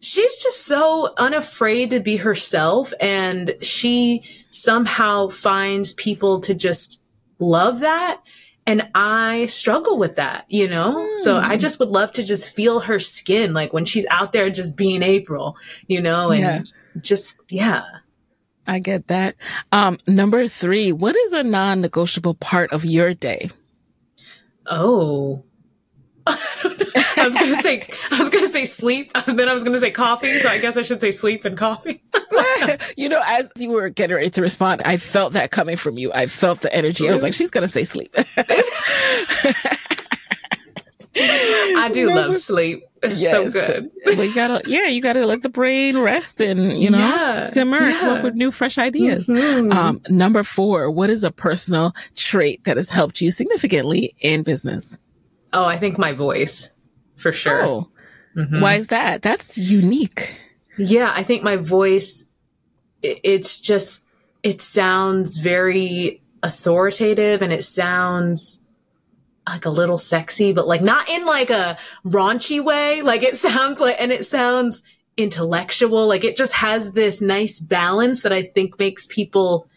[0.00, 7.02] she's just so unafraid to be herself and she somehow finds people to just
[7.38, 8.20] love that
[8.66, 11.46] and i struggle with that you know so Hmm.
[11.50, 14.76] i just would love to just feel her skin like when she's out there just
[14.76, 15.56] being april
[15.86, 16.62] you know and Yeah.
[17.00, 17.82] just yeah
[18.68, 19.36] I get that.
[19.70, 23.48] Um, number three, what is a non-negotiable part of your day?
[24.66, 25.44] oh
[27.26, 30.38] I was gonna say I was gonna say sleep, then I was gonna say coffee,
[30.38, 32.02] so I guess I should say sleep and coffee.
[32.96, 36.12] you know, as you were getting ready to respond, I felt that coming from you.
[36.12, 37.08] I felt the energy.
[37.08, 38.14] I was like, she's gonna say sleep.
[41.18, 42.84] I do love sleep.
[43.02, 43.90] It's so good.
[44.04, 47.96] You gotta, yeah, you gotta let the brain rest and you know Yeah, simmer and
[47.98, 49.28] come up with new, fresh ideas.
[49.28, 49.72] Mhm.
[49.72, 54.98] Um, number four, what is a personal trait that has helped you significantly in business?
[55.52, 56.70] Oh, I think my voice,
[57.16, 57.62] for sure.
[57.64, 57.90] Oh,
[58.36, 58.60] mm-hmm.
[58.60, 59.22] why is that?
[59.22, 60.40] That's unique.
[60.78, 62.24] Yeah, I think my voice,
[63.04, 64.04] i- it's just,
[64.42, 68.62] it sounds very authoritative and it sounds
[69.48, 73.02] like a little sexy, but like not in like a raunchy way.
[73.02, 74.82] Like it sounds like, and it sounds
[75.16, 76.06] intellectual.
[76.06, 79.68] Like it just has this nice balance that I think makes people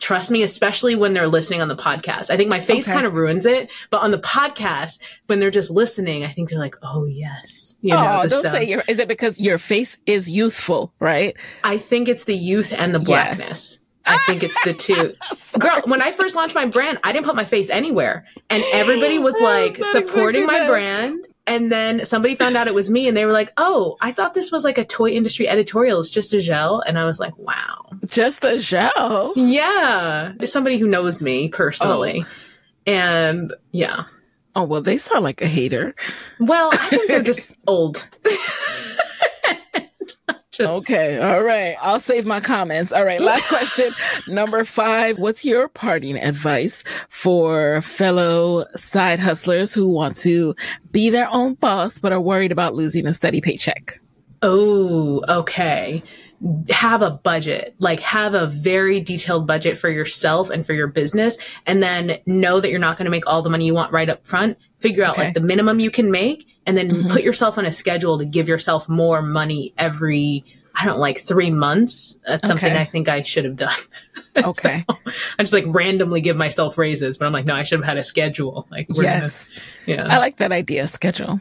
[0.00, 2.30] trust me, especially when they're listening on the podcast.
[2.30, 2.94] I think my face Okay.
[2.94, 6.58] kind of ruins it, but on the podcast, when they're just listening, I think they're
[6.58, 7.76] like, oh yes.
[7.82, 8.56] You know, oh, the don't sound.
[8.56, 8.82] say your.
[8.88, 11.36] Is it because your face is youthful, right?
[11.64, 13.34] I think it's the youth and the Yeah.
[13.34, 13.78] blackness.
[14.06, 15.14] I think it's the two.
[15.58, 18.24] Girl, when I first launched my brand, I didn't put my face anywhere.
[18.48, 20.68] And everybody was like supporting my that.
[20.68, 21.26] brand.
[21.50, 24.34] And then somebody found out it was me and they were like, oh, I thought
[24.34, 25.98] this was like a toy industry editorial.
[25.98, 26.80] It's just Azhelle.
[26.86, 27.86] And I was like, wow.
[28.06, 29.32] Just a show.
[29.34, 30.34] Yeah.
[30.38, 32.24] It's somebody who knows me personally.
[32.24, 32.30] Oh.
[32.86, 34.04] And yeah.
[34.54, 35.96] Oh well, they sound like a hater.
[36.38, 38.06] Well, I think they're just old.
[40.60, 41.76] Okay, all right.
[41.80, 42.92] I'll save my comments.
[42.92, 43.92] All right, last question.
[44.28, 45.18] Number five.
[45.18, 50.54] What's your parting advice for fellow side hustlers who want to
[50.92, 54.00] be their own boss but are worried about losing a steady paycheck?
[54.42, 56.02] Oh, okay.
[56.70, 61.36] Have a budget, like have a very detailed budget for yourself and for your business.
[61.66, 64.08] And then know that you're not going to make all the money you want right
[64.08, 64.56] up front.
[64.78, 65.24] Figure out Okay.
[65.26, 67.08] like the minimum you can make and then mm-hmm.
[67.10, 71.50] put yourself on a schedule to give yourself more money every, I don't like three
[71.50, 72.16] months.
[72.26, 72.80] That's something Okay.
[72.80, 73.76] I think I should have done.
[74.36, 74.84] Okay.
[74.88, 77.96] I just like randomly give myself raises, but I'm like, no, I should have had
[77.98, 78.66] a schedule.
[78.70, 79.52] Like, we're gonna- yes.
[79.86, 80.06] yeah.
[80.08, 81.30] I like that idea, schedule.
[81.30, 81.40] All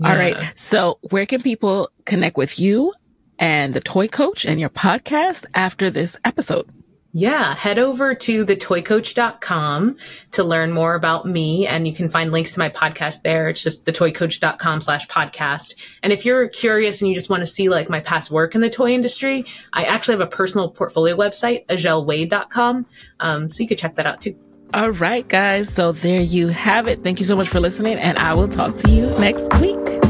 [0.00, 0.18] Yeah.
[0.18, 0.52] right.
[0.58, 2.94] So where can people connect with you
[3.40, 6.70] and the toy coach and your podcast after this episode?
[7.12, 9.96] Yeah, head over to thetoycoach.com
[10.30, 13.48] to learn more about me and you can find links to my podcast there.
[13.48, 15.74] It's just thetoycoach.com slash podcast.
[16.04, 18.60] And if you're curious and you just want to see like my past work in
[18.60, 22.86] the toy industry, I actually have a personal portfolio website, azhellewade.com.
[23.18, 24.38] Um, so you could check that out too.
[24.72, 25.68] All right, guys.
[25.72, 27.02] So there you have it.
[27.02, 30.09] Thank you so much for listening, and I will talk to you next week.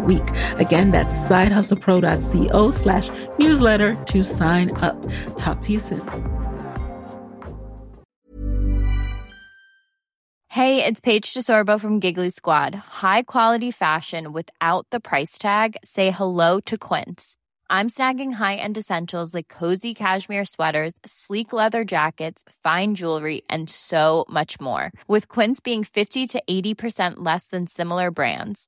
[0.01, 0.27] week.
[0.57, 4.97] Again, that's sidehustlepro.co slash newsletter to sign up.
[5.35, 6.01] Talk to you soon.
[10.51, 12.75] Hey, it's Paige DeSorbo from Giggly Squad.
[12.75, 15.77] High quality fashion without the price tag.
[15.81, 17.37] Say hello to Quince.
[17.69, 24.25] I'm snagging high-end essentials like cozy cashmere sweaters, sleek leather jackets, fine jewelry, and so
[24.27, 24.91] much more.
[25.07, 28.67] With Quince being 50 to 80% less than similar brands.